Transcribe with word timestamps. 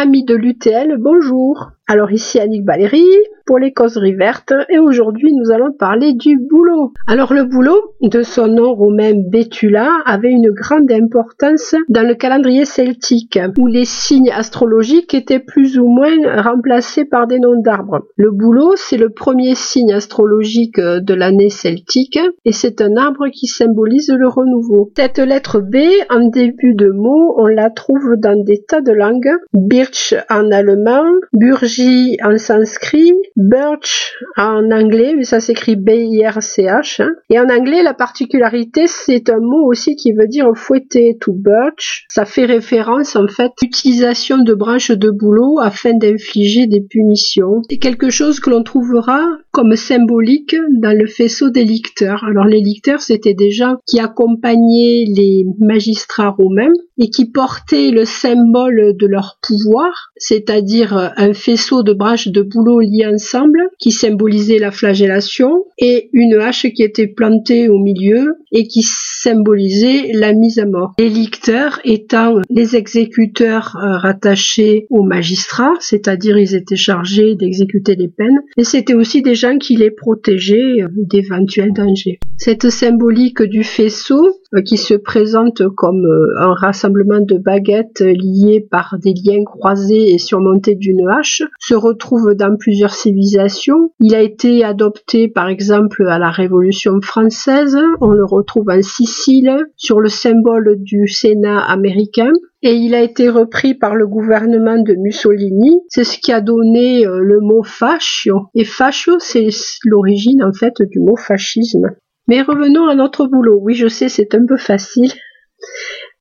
Amis 0.00 0.22
de 0.22 0.36
l'UTL, 0.36 0.96
bonjour. 0.96 1.72
Alors 1.90 2.12
ici 2.12 2.38
Annick 2.38 2.66
Valérie 2.66 3.02
pour 3.46 3.58
les 3.58 3.72
causeries 3.72 4.14
vertes 4.14 4.52
et 4.68 4.78
aujourd'hui 4.78 5.32
nous 5.32 5.50
allons 5.50 5.72
parler 5.72 6.12
du 6.12 6.36
boulot. 6.36 6.92
Alors 7.06 7.32
le 7.32 7.44
boulot, 7.44 7.94
de 8.02 8.22
son 8.22 8.46
nom 8.46 8.74
romain 8.74 9.12
Bétula, 9.14 9.88
avait 10.04 10.30
une 10.30 10.50
grande 10.50 10.92
importance 10.92 11.74
dans 11.88 12.06
le 12.06 12.14
calendrier 12.14 12.66
celtique 12.66 13.38
où 13.56 13.66
les 13.66 13.86
signes 13.86 14.30
astrologiques 14.30 15.14
étaient 15.14 15.38
plus 15.38 15.78
ou 15.78 15.86
moins 15.86 16.42
remplacés 16.42 17.06
par 17.06 17.26
des 17.26 17.38
noms 17.38 17.58
d'arbres. 17.58 18.02
Le 18.16 18.32
boulot, 18.32 18.74
c'est 18.76 18.98
le 18.98 19.08
premier 19.08 19.54
signe 19.54 19.94
astrologique 19.94 20.78
de 20.78 21.14
l'année 21.14 21.48
celtique 21.48 22.18
et 22.44 22.52
c'est 22.52 22.82
un 22.82 22.98
arbre 22.98 23.28
qui 23.32 23.46
symbolise 23.46 24.10
le 24.10 24.28
renouveau. 24.28 24.92
Cette 24.94 25.20
lettre 25.20 25.60
B 25.60 25.76
en 26.10 26.28
début 26.28 26.74
de 26.74 26.90
mot, 26.90 27.34
on 27.38 27.46
la 27.46 27.70
trouve 27.70 28.16
dans 28.18 28.38
des 28.44 28.62
tas 28.62 28.82
de 28.82 28.92
langues. 28.92 29.32
Birch 29.54 30.14
en 30.28 30.50
allemand, 30.50 31.06
Burgi 31.32 31.77
en 32.24 32.38
sanskrit, 32.38 33.12
birch 33.36 34.14
en 34.36 34.70
anglais, 34.70 35.14
mais 35.16 35.24
ça 35.24 35.40
s'écrit 35.40 35.76
B-I-R-C-H. 35.76 37.02
Hein. 37.02 37.10
Et 37.30 37.38
en 37.38 37.48
anglais, 37.48 37.82
la 37.82 37.94
particularité, 37.94 38.86
c'est 38.86 39.30
un 39.30 39.40
mot 39.40 39.66
aussi 39.66 39.96
qui 39.96 40.12
veut 40.12 40.28
dire 40.28 40.46
fouetter, 40.54 41.16
to 41.20 41.32
birch. 41.32 42.06
Ça 42.08 42.24
fait 42.24 42.46
référence 42.46 43.16
en 43.16 43.28
fait 43.28 43.44
à 43.44 43.52
l'utilisation 43.62 44.38
de 44.38 44.54
branches 44.54 44.90
de 44.90 45.10
bouleau 45.10 45.58
afin 45.60 45.94
d'infliger 45.94 46.66
des 46.66 46.80
punitions. 46.80 47.62
C'est 47.70 47.78
quelque 47.78 48.10
chose 48.10 48.40
que 48.40 48.50
l'on 48.50 48.62
trouvera 48.62 49.20
comme 49.50 49.76
symbolique 49.76 50.56
dans 50.80 50.96
le 50.96 51.06
faisceau 51.06 51.50
des 51.50 51.64
licteurs. 51.64 52.24
Alors 52.24 52.44
les 52.44 52.60
licteurs, 52.60 53.00
c'était 53.00 53.34
des 53.34 53.50
gens 53.50 53.76
qui 53.86 54.00
accompagnaient 54.00 55.04
les 55.06 55.44
magistrats 55.58 56.30
romains 56.30 56.72
et 56.98 57.10
qui 57.10 57.30
portaient 57.30 57.90
le 57.90 58.04
symbole 58.04 58.96
de 58.98 59.06
leur 59.06 59.38
pouvoir, 59.42 60.10
c'est-à-dire 60.16 61.12
un 61.16 61.32
faisceau 61.32 61.67
de 61.76 61.92
branches 61.92 62.28
de 62.28 62.42
bouleau 62.42 62.80
liées 62.80 63.06
ensemble 63.06 63.60
qui 63.78 63.90
symbolisait 63.90 64.58
la 64.58 64.70
flagellation 64.70 65.64
et 65.78 66.10
une 66.12 66.34
hache 66.34 66.66
qui 66.74 66.82
était 66.82 67.06
plantée 67.06 67.68
au 67.68 67.78
milieu 67.78 68.36
et 68.52 68.66
qui 68.66 68.82
symbolisait 68.82 70.12
la 70.14 70.32
mise 70.32 70.58
à 70.58 70.66
mort. 70.66 70.94
Les 70.98 71.08
licteurs 71.08 71.80
étant 71.84 72.36
les 72.50 72.76
exécuteurs 72.76 73.76
euh, 73.76 73.98
rattachés 73.98 74.86
aux 74.90 75.02
magistrats, 75.02 75.74
c'est-à-dire 75.80 76.38
ils 76.38 76.54
étaient 76.54 76.76
chargés 76.76 77.34
d'exécuter 77.34 77.94
les 77.94 78.08
peines, 78.08 78.40
et 78.56 78.64
c'était 78.64 78.94
aussi 78.94 79.22
des 79.22 79.34
gens 79.34 79.58
qui 79.58 79.76
les 79.76 79.90
protégeaient 79.90 80.82
euh, 80.82 80.88
d'éventuels 80.96 81.72
dangers. 81.72 82.18
Cette 82.38 82.70
symbolique 82.70 83.42
du 83.42 83.64
faisceau, 83.64 84.28
euh, 84.54 84.62
qui 84.62 84.76
se 84.76 84.94
présente 84.94 85.62
comme 85.76 86.06
un 86.38 86.54
rassemblement 86.54 87.20
de 87.20 87.36
baguettes 87.36 88.00
liées 88.00 88.66
par 88.70 88.96
des 89.02 89.12
liens 89.12 89.44
croisés 89.44 90.14
et 90.14 90.18
surmontés 90.18 90.74
d'une 90.74 91.06
hache, 91.08 91.42
se 91.58 91.74
retrouve 91.74 92.34
dans 92.34 92.56
plusieurs 92.56 92.94
civilisations. 92.94 93.92
Il 94.00 94.14
a 94.14 94.20
été 94.20 94.64
adopté 94.64 95.28
par 95.28 95.48
exemple 95.48 96.06
à 96.08 96.18
la 96.18 96.30
Révolution 96.30 97.00
française, 97.02 97.78
on 98.00 98.10
le 98.10 98.24
retrouve 98.24 98.70
en 98.70 98.82
Sicile 98.82 99.66
sur 99.76 100.00
le 100.00 100.08
symbole 100.08 100.76
du 100.78 101.08
Sénat 101.08 101.60
américain 101.60 102.30
et 102.62 102.74
il 102.74 102.94
a 102.94 103.02
été 103.02 103.28
repris 103.28 103.74
par 103.74 103.94
le 103.94 104.06
gouvernement 104.06 104.80
de 104.82 104.94
Mussolini. 104.94 105.80
C'est 105.88 106.04
ce 106.04 106.18
qui 106.18 106.32
a 106.32 106.40
donné 106.40 107.06
euh, 107.06 107.20
le 107.20 107.40
mot 107.40 107.62
fascio. 107.62 108.48
Et 108.54 108.64
fascio, 108.64 109.18
c'est 109.20 109.48
l'origine 109.84 110.42
en 110.42 110.52
fait 110.52 110.74
du 110.80 110.98
mot 110.98 111.16
fascisme. 111.16 111.90
Mais 112.26 112.42
revenons 112.42 112.86
à 112.88 112.94
notre 112.94 113.26
boulot. 113.26 113.58
Oui, 113.62 113.74
je 113.74 113.88
sais, 113.88 114.08
c'est 114.08 114.34
un 114.34 114.44
peu 114.46 114.56
facile. 114.56 115.12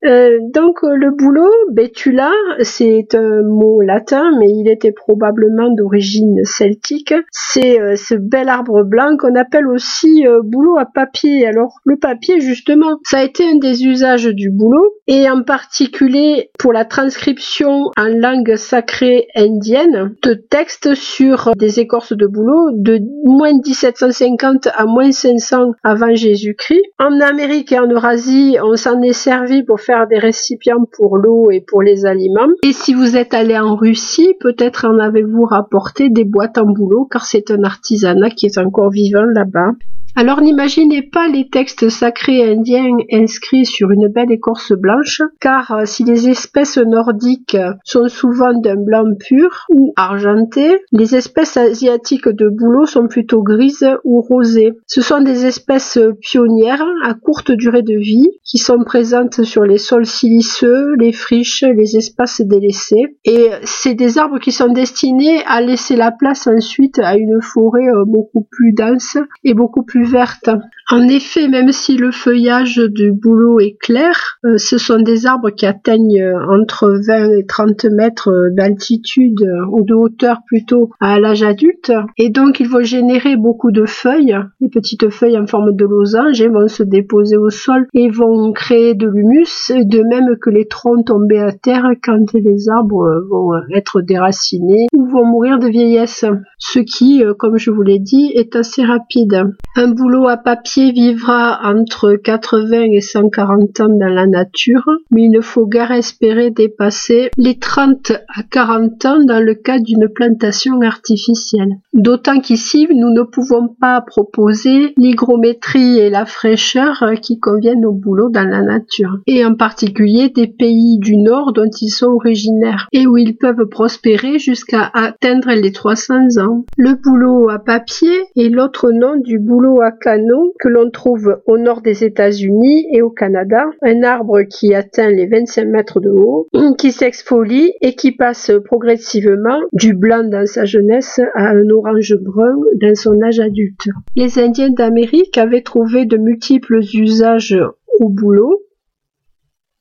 Euh, 0.08 0.39
donc 0.53 0.83
euh, 0.83 0.95
le 0.95 1.11
boulot, 1.11 1.52
betula, 1.72 2.31
c'est 2.61 3.13
un 3.13 3.41
mot 3.44 3.81
latin, 3.81 4.31
mais 4.39 4.47
il 4.50 4.69
était 4.69 4.94
probablement 4.94 5.69
d'origine 5.69 6.44
celtique. 6.45 7.13
C'est 7.31 7.81
euh, 7.81 7.95
ce 7.95 8.16
bel 8.16 8.47
arbre 8.47 8.83
blanc 8.83 9.17
qu'on 9.17 9.35
appelle 9.35 9.67
aussi 9.67 10.25
boulot 10.44 10.78
à 10.78 10.85
papier. 10.85 11.45
Alors 11.45 11.79
le 11.84 11.97
papier, 11.97 12.40
justement, 12.40 13.00
ça 13.03 13.19
a 13.19 13.23
été 13.23 13.44
un 13.44 13.57
des 13.57 13.85
usages 13.85 14.28
du 14.28 14.50
boulot, 14.50 14.95
et 15.07 15.29
en 15.29 15.44
particulier 15.44 16.51
pour 16.57 16.74
la 16.74 16.85
transcription 16.85 17.91
en 17.97 18.07
langue 18.07 18.56
sacrée 18.56 19.28
indienne 19.35 20.16
de 20.24 20.34
textes 20.34 20.95
sur 20.95 21.51
des 21.56 21.79
écorces 21.79 22.13
de 22.13 22.28
boulot 22.28 22.72
de 22.74 23.00
moins 23.25 23.53
1750 23.53 24.68
à 24.74 24.85
moins 24.85 25.12
500 25.12 25.72
avant 25.84 26.13
Jésus-Christ. 26.16 26.84
En 27.00 27.19
Amérique 27.19 27.72
et 27.72 27.79
en 27.79 27.88
Eurasie, 27.88 28.57
on 28.63 28.75
s'en 28.75 29.01
est 29.01 29.13
servi 29.13 29.63
pour 29.63 29.79
faire 29.81 29.97
des 30.06 30.19
récipients 30.19 30.85
pour 30.91 31.18
l'eau 31.18 31.50
et 31.50 31.62
pour 31.62 31.81
les 31.81 32.06
aliments. 32.06 32.53
Et 32.63 32.74
si 32.74 32.94
vous 32.94 33.18
êtes 33.18 33.34
allé 33.34 33.58
en 33.58 33.75
Russie, 33.75 34.35
peut-être 34.40 34.85
en 34.85 35.00
avez-vous 35.00 35.46
rapporté 35.46 36.09
des 36.09 36.25
boîtes 36.25 36.59
en 36.59 36.66
boulot 36.66 37.08
car 37.09 37.25
c'est 37.25 37.50
un 37.50 37.63
artisanat 37.63 38.30
qui 38.30 38.46
est 38.46 38.59
encore 38.59 38.91
vivant 38.91 39.25
là-bas. 39.34 39.72
Alors 40.19 40.41
n'imaginez 40.41 41.03
pas 41.03 41.28
les 41.28 41.47
textes 41.47 41.90
sacrés 41.90 42.52
indiens 42.52 42.97
inscrits 43.13 43.68
sur 43.68 43.91
une 43.91 44.07
belle 44.07 44.31
écorce 44.31 44.72
blanche, 44.72 45.22
car 45.40 45.69
euh, 45.69 45.86
si 45.86 46.03
les 46.06 46.28
espèces 46.28 46.80
nordiques 46.80 47.56
sont 47.84 48.07
souvent 48.07 48.59
d'un 48.59 48.78
blanc 48.78 49.06
pur 49.19 49.68
ou 49.69 49.94
argenté, 49.96 50.75
les 50.91 51.16
espèces 51.16 51.56
asiatiques 51.56 52.30
de 52.30 52.50
bouleau 52.50 52.88
sont 52.88 53.07
plutôt 53.07 53.44
grises 53.44 53.88
ou 54.06 54.22
rosées. 54.22 54.74
Ce 54.88 55.03
sont 55.03 55.22
des 55.22 55.46
espèces 55.46 56.00
pionnières 56.19 56.84
à 57.03 57.13
courte 57.13 57.52
durée 57.52 57.84
de 57.84 58.00
vie 58.00 58.31
qui 58.44 58.57
sont 58.57 58.84
présentes 58.84 59.44
sur 59.44 59.66
les 59.66 59.76
sols 59.77 60.05
siliceux, 60.05 60.95
les 60.97 61.11
friches, 61.11 61.63
les 61.63 61.97
espaces 61.97 62.41
délaissés. 62.41 63.17
Et 63.25 63.49
c'est 63.63 63.93
des 63.93 64.17
arbres 64.17 64.39
qui 64.39 64.51
sont 64.51 64.71
destinés 64.71 65.43
à 65.45 65.61
laisser 65.61 65.95
la 65.95 66.11
place 66.11 66.47
ensuite 66.47 66.99
à 66.99 67.15
une 67.15 67.41
forêt 67.41 67.88
euh, 67.88 68.03
beaucoup 68.05 68.45
plus 68.49 68.73
dense 68.73 69.17
et 69.43 69.53
beaucoup 69.53 69.83
plus 69.83 70.03
verte. 70.03 70.49
En 70.90 71.06
effet, 71.09 71.50
même 71.50 71.74
si 71.74 71.98
le 71.98 72.12
feuillage 72.12 72.78
du 72.78 73.12
bouleau 73.12 73.59
est 73.59 73.75
clair, 73.78 74.38
euh, 74.46 74.58
ce 74.58 74.78
sont 74.78 75.02
des 75.02 75.25
arbres 75.25 75.50
qui 75.50 75.66
atteignent 75.66 76.22
euh, 76.22 76.40
entre 76.48 77.02
20 77.06 77.40
et 77.40 77.46
30 77.46 77.86
mètres 77.92 78.30
euh, 78.30 78.50
d'altitude 78.53 79.46
ou 79.70 79.84
de 79.84 79.94
hauteur 79.94 80.38
plutôt 80.48 80.92
à 81.02 81.20
l'âge 81.20 81.44
adulte. 81.44 81.92
Et 82.18 82.30
donc, 82.30 82.62
ils 82.62 82.70
vont 82.70 82.84
générer 82.84 83.36
beaucoup 83.36 83.72
de 83.72 83.86
feuilles. 83.86 84.38
Les 84.62 84.70
petites 84.70 85.09
feuilles 85.09 85.38
en 85.38 85.46
forme 85.46 85.75
de 85.75 85.84
losange 85.84 86.42
vont 86.42 86.70
se 86.70 86.84
déposer 86.84 87.36
au 87.36 87.50
sol 87.50 87.88
et 87.94 88.09
vont 88.09 88.54
créer 88.54 88.96
de 88.96 89.08
l'humus, 89.08 89.72
de 89.72 90.04
même 90.04 90.38
que 90.42 90.50
les 90.50 90.69
troncs 90.69 91.06
tombés 91.06 91.40
à 91.40 91.52
terre 91.52 91.86
quand 92.02 92.31
les 92.34 92.69
arbres 92.69 93.25
vont 93.30 93.52
être 93.75 94.00
déracinés 94.00 94.88
ou 94.94 95.06
vont 95.06 95.25
mourir 95.25 95.59
de 95.59 95.68
vieillesse. 95.68 96.24
Ce 96.59 96.80
qui, 96.80 97.24
comme 97.38 97.58
je 97.58 97.72
vous 97.72 97.81
l'ai 97.81 98.00
dit, 98.00 98.31
est 98.36 98.56
assez 98.56 98.86
rapide. 98.86 99.52
Un 99.75 99.90
boulot 99.90 100.30
à 100.30 100.38
papier 100.38 100.76
vivra 100.77 101.59
entre 101.63 102.15
80 102.15 102.81
et 102.93 103.01
140 103.01 103.79
ans 103.81 103.89
dans 103.89 104.13
la 104.13 104.27
nature, 104.27 104.88
mais 105.11 105.23
il 105.23 105.31
ne 105.31 105.41
faut 105.41 105.65
guère 105.65 105.91
espérer 105.91 106.51
dépasser 106.51 107.29
les 107.38 107.57
30 107.57 108.11
à 108.11 108.43
40 108.49 109.05
ans 109.05 109.23
dans 109.23 109.43
le 109.43 109.55
cas 109.55 109.79
d'une 109.79 110.07
plantation 110.07 110.81
artificielle. 110.81 111.77
D'autant 111.93 112.39
qu'ici, 112.39 112.88
nous 112.89 113.09
ne 113.09 113.23
pouvons 113.23 113.67
pas 113.67 114.01
proposer 114.01 114.93
l'hygrométrie 114.97 115.99
et 115.99 116.09
la 116.09 116.25
fraîcheur 116.25 117.03
qui 117.21 117.39
conviennent 117.39 117.85
au 117.85 117.91
boulot 117.91 118.29
dans 118.29 118.47
la 118.47 118.61
nature, 118.61 119.19
et 119.25 119.44
en 119.45 119.55
particulier 119.55 120.29
des 120.29 120.47
pays 120.47 120.99
du 120.99 121.17
Nord 121.17 121.53
dont 121.53 121.69
ils 121.81 121.89
sont 121.89 122.07
originaires, 122.07 122.88
et 122.94 123.07
où 123.07 123.17
ils 123.17 123.35
peuvent 123.35 123.67
prospérer 123.69 124.39
jusqu'à 124.39 124.89
atteindre 124.94 125.51
les 125.51 125.71
300 125.71 126.38
ans. 126.39 126.65
Le 126.77 126.94
boulot 126.94 127.49
à 127.49 127.59
papier 127.59 128.15
est 128.35 128.49
l'autre 128.49 128.91
nom 128.91 129.15
du 129.17 129.39
boulot 129.39 129.81
à 129.81 129.91
canot 129.91 130.53
que 130.59 130.66
l'on 130.67 130.89
trouve 130.89 131.41
au 131.45 131.57
nord 131.57 131.81
des 131.81 132.03
États-Unis 132.03 132.88
et 132.94 133.01
au 133.01 133.09
Canada, 133.09 133.66
un 133.81 134.03
arbre 134.03 134.41
qui 134.44 134.73
atteint 134.73 135.09
les 135.09 135.28
25 135.28 135.66
mètres 135.66 136.00
de 136.00 136.09
haut, 136.09 136.47
qui 136.78 136.91
s'exfolie 136.91 137.73
et 137.81 137.95
qui 137.95 138.11
passe 138.11 138.51
progressivement 138.66 139.59
du 139.74 139.94
blanc 139.94 140.24
dans 140.24 140.45
sa 140.45 140.65
jeunesse 140.65 141.19
à 141.36 141.50
un 141.50 141.69
orange 141.69 142.15
brun 142.21 142.56
dans 142.81 142.95
son 142.95 143.21
âge 143.21 143.39
adulte. 143.39 143.89
Les 144.15 144.39
Indiens 144.39 144.69
d'Amérique 144.69 145.38
avaient 145.38 145.62
trouvé 145.62 146.06
de 146.06 146.18
multiples 146.18 146.80
usages 146.94 147.57
au 148.00 148.09
boulot, 148.09 148.62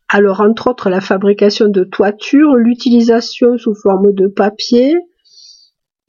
alors 0.08 0.40
entre 0.40 0.68
autres 0.68 0.88
la 0.88 1.00
fabrication 1.00 1.68
de 1.68 1.84
toitures, 1.84 2.54
l'utilisation 2.54 3.58
sous 3.58 3.74
forme 3.74 4.12
de 4.12 4.28
papier, 4.28 4.94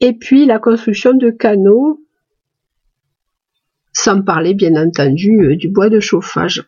et 0.00 0.12
puis 0.12 0.46
la 0.46 0.58
construction 0.58 1.12
de 1.12 1.30
canaux 1.30 2.00
sans 4.08 4.22
parler 4.22 4.54
bien 4.54 4.74
entendu 4.76 5.38
euh, 5.42 5.56
du 5.56 5.68
bois 5.68 5.90
de 5.90 6.00
chauffage. 6.00 6.64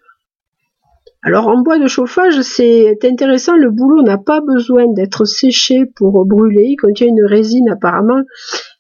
Alors 1.22 1.48
en 1.48 1.62
bois 1.62 1.78
de 1.78 1.86
chauffage, 1.86 2.38
c'est 2.42 2.98
intéressant, 3.02 3.56
le 3.56 3.70
boulot 3.70 4.02
n'a 4.02 4.18
pas 4.18 4.42
besoin 4.42 4.86
d'être 4.92 5.24
séché 5.24 5.86
pour 5.96 6.26
brûler, 6.26 6.64
il 6.68 6.76
contient 6.76 7.06
une 7.06 7.24
résine 7.24 7.70
apparemment 7.70 8.22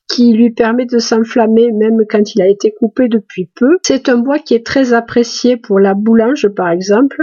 qui 0.08 0.34
lui 0.34 0.50
permet 0.50 0.84
de 0.84 0.98
s'enflammer 0.98 1.72
même 1.72 2.00
quand 2.10 2.34
il 2.34 2.42
a 2.42 2.48
été 2.48 2.70
coupé 2.78 3.08
depuis 3.08 3.50
peu. 3.54 3.78
C'est 3.82 4.10
un 4.10 4.18
bois 4.18 4.38
qui 4.38 4.54
est 4.54 4.66
très 4.66 4.92
apprécié 4.92 5.56
pour 5.56 5.80
la 5.80 5.94
boulange 5.94 6.46
par 6.48 6.68
exemple, 6.68 7.22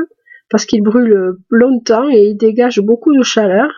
parce 0.50 0.66
qu'il 0.66 0.82
brûle 0.82 1.36
longtemps 1.52 2.10
et 2.10 2.30
il 2.30 2.38
dégage 2.38 2.80
beaucoup 2.80 3.16
de 3.16 3.22
chaleur. 3.22 3.70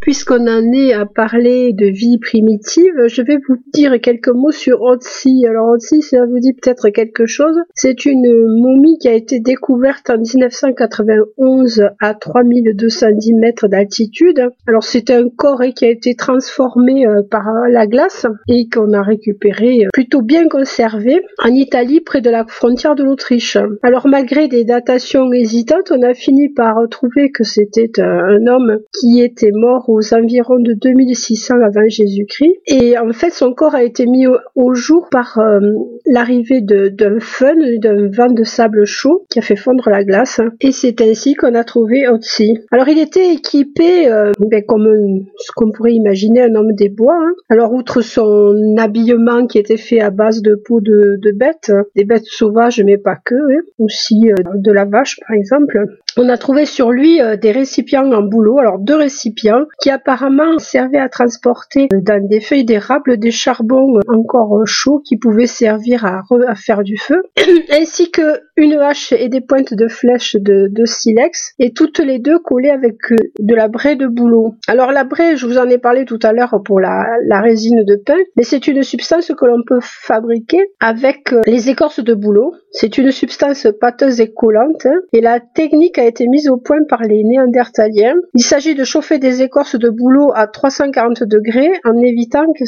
Puisqu'on 0.00 0.46
en 0.46 0.72
est 0.72 0.92
à 0.92 1.04
parler 1.04 1.72
de 1.72 1.86
vie 1.86 2.18
primitive, 2.18 2.94
je 3.06 3.22
vais 3.22 3.38
vous 3.48 3.56
dire 3.72 4.00
quelques 4.00 4.28
mots 4.28 4.52
sur 4.52 4.82
Otzi. 4.82 5.44
Alors 5.48 5.70
Otzi, 5.70 6.02
ça 6.02 6.24
vous 6.26 6.38
dit 6.38 6.52
peut-être 6.52 6.90
quelque 6.90 7.26
chose. 7.26 7.56
C'est 7.74 8.04
une 8.04 8.28
momie 8.60 8.98
qui 8.98 9.08
a 9.08 9.14
été 9.14 9.40
découverte 9.40 10.10
en 10.10 10.18
1991 10.18 11.82
à 12.00 12.14
3210 12.14 13.34
mètres 13.34 13.68
d'altitude. 13.68 14.48
Alors 14.68 14.84
c'est 14.84 15.10
un 15.10 15.28
corps 15.28 15.62
qui 15.74 15.86
a 15.86 15.90
été 15.90 16.14
transformé 16.14 17.06
euh, 17.06 17.22
par 17.28 17.46
la 17.68 17.86
glace 17.86 18.26
et 18.48 18.68
qu'on 18.68 18.92
a 18.92 19.02
récupéré 19.02 19.86
euh, 19.86 19.88
plutôt 19.92 20.22
bien 20.22 20.46
conservé 20.48 21.20
en 21.42 21.48
Italie 21.48 22.00
près 22.00 22.20
de 22.20 22.30
la 22.30 22.44
frontière 22.46 22.94
de 22.94 23.02
l'Autriche. 23.02 23.58
Alors 23.82 24.06
malgré 24.06 24.46
des 24.46 24.64
datations 24.64 25.32
hésitantes, 25.32 25.90
on 25.90 26.02
a 26.02 26.14
fini 26.14 26.48
par 26.48 26.76
trouver 26.90 27.30
que 27.30 27.44
c'était 27.44 28.00
un 28.00 28.46
homme 28.46 28.78
qui 29.00 29.20
était 29.20 29.50
mort 29.52 29.85
aux 29.88 30.14
environs 30.14 30.58
de 30.58 30.74
2600 30.74 31.54
avant 31.64 31.88
Jésus-Christ. 31.88 32.60
Et 32.66 32.98
en 32.98 33.12
fait, 33.12 33.30
son 33.30 33.52
corps 33.52 33.74
a 33.74 33.82
été 33.82 34.06
mis 34.06 34.26
au, 34.26 34.74
jour 34.74 35.08
par 35.10 35.38
euh, 35.38 35.60
l'arrivée 36.06 36.60
d'un 36.60 37.18
fun, 37.20 37.54
d'un 37.78 38.08
vent 38.08 38.32
de 38.32 38.44
sable 38.44 38.84
chaud 38.84 39.26
qui 39.30 39.38
a 39.38 39.42
fait 39.42 39.56
fondre 39.56 39.88
la 39.88 40.04
glace. 40.04 40.40
Et 40.60 40.72
c'est 40.72 41.00
ainsi 41.00 41.34
qu'on 41.34 41.54
a 41.54 41.64
trouvé 41.64 42.08
Otzi. 42.08 42.58
Alors, 42.70 42.88
il 42.88 42.98
était 42.98 43.32
équipé 43.32 44.08
euh, 44.08 44.32
ben, 44.38 44.62
comme 44.66 45.24
ce 45.38 45.52
qu'on 45.54 45.70
pourrait 45.70 45.94
imaginer 45.94 46.42
un 46.42 46.54
homme 46.54 46.72
des 46.72 46.88
bois. 46.88 47.18
Hein. 47.18 47.34
Alors, 47.48 47.72
outre 47.72 48.02
son 48.02 48.54
habillement 48.76 49.46
qui 49.46 49.58
était 49.58 49.76
fait 49.76 50.00
à 50.00 50.10
base 50.10 50.42
de 50.42 50.54
peau 50.54 50.80
de, 50.80 51.32
bêtes, 51.34 51.72
des 51.94 52.04
bêtes 52.04 52.26
sauvages, 52.26 52.82
mais 52.84 52.98
pas 52.98 53.16
que, 53.24 53.34
hein, 53.34 53.62
aussi 53.78 54.30
euh, 54.30 54.34
de 54.54 54.72
la 54.72 54.84
vache 54.84 55.18
par 55.26 55.36
exemple, 55.36 55.78
on 56.16 56.28
a 56.28 56.38
trouvé 56.38 56.64
sur 56.66 56.90
lui 56.90 57.20
des 57.40 57.52
récipients 57.52 58.10
en 58.12 58.22
bouleau, 58.22 58.58
alors 58.58 58.78
deux 58.78 58.96
récipients 58.96 59.64
qui 59.80 59.90
apparemment 59.90 60.58
servait 60.58 60.98
à 60.98 61.08
transporter 61.08 61.88
dans 61.92 62.26
des 62.26 62.40
feuilles 62.40 62.64
d'érable 62.64 63.18
des 63.18 63.30
charbons 63.30 64.00
encore 64.08 64.66
chauds 64.66 65.00
qui 65.04 65.16
pouvaient 65.16 65.46
servir 65.46 66.04
à, 66.04 66.22
faire 66.54 66.82
du 66.82 66.96
feu, 66.96 67.22
ainsi 67.70 68.10
que 68.10 68.40
une 68.56 68.74
hache 68.74 69.12
et 69.12 69.28
des 69.28 69.40
pointes 69.40 69.74
de 69.74 69.88
flèches 69.88 70.36
de, 70.36 70.84
silex, 70.84 71.52
et 71.58 71.72
toutes 71.72 71.98
les 71.98 72.18
deux 72.18 72.38
collées 72.38 72.70
avec 72.70 72.96
euh, 73.12 73.16
de 73.38 73.54
la 73.54 73.68
braie 73.68 73.96
de 73.96 74.06
bouleau. 74.06 74.54
Alors 74.66 74.92
la 74.92 75.04
braie, 75.04 75.36
je 75.36 75.46
vous 75.46 75.58
en 75.58 75.68
ai 75.68 75.78
parlé 75.78 76.04
tout 76.04 76.18
à 76.22 76.32
l'heure 76.32 76.60
pour 76.64 76.80
la, 76.80 77.04
résine 77.40 77.84
de 77.84 77.96
pain, 77.96 78.16
mais 78.36 78.42
c'est 78.42 78.66
une 78.66 78.82
substance 78.82 79.30
que 79.36 79.46
l'on 79.46 79.62
peut 79.66 79.80
fabriquer 79.82 80.70
avec 80.80 81.32
euh, 81.32 81.42
les 81.46 81.68
écorces 81.68 82.00
de 82.00 82.14
bouleau. 82.14 82.54
C'est 82.78 82.98
une 82.98 83.10
substance 83.10 83.66
pâteuse 83.80 84.20
et 84.20 84.30
collante, 84.30 84.86
et 85.14 85.22
la 85.22 85.40
technique 85.40 85.96
a 85.96 86.04
été 86.04 86.28
mise 86.28 86.50
au 86.50 86.58
point 86.58 86.84
par 86.86 87.04
les 87.04 87.24
néandertaliens. 87.24 88.16
Il 88.34 88.44
s'agit 88.44 88.74
de 88.74 88.84
chauffer 88.84 89.18
des 89.18 89.40
écorces 89.40 89.78
de 89.78 89.88
boulot 89.88 90.30
à 90.34 90.46
340 90.46 91.24
degrés 91.24 91.72
en 91.86 91.96
évitant 91.96 92.44
que 92.52 92.64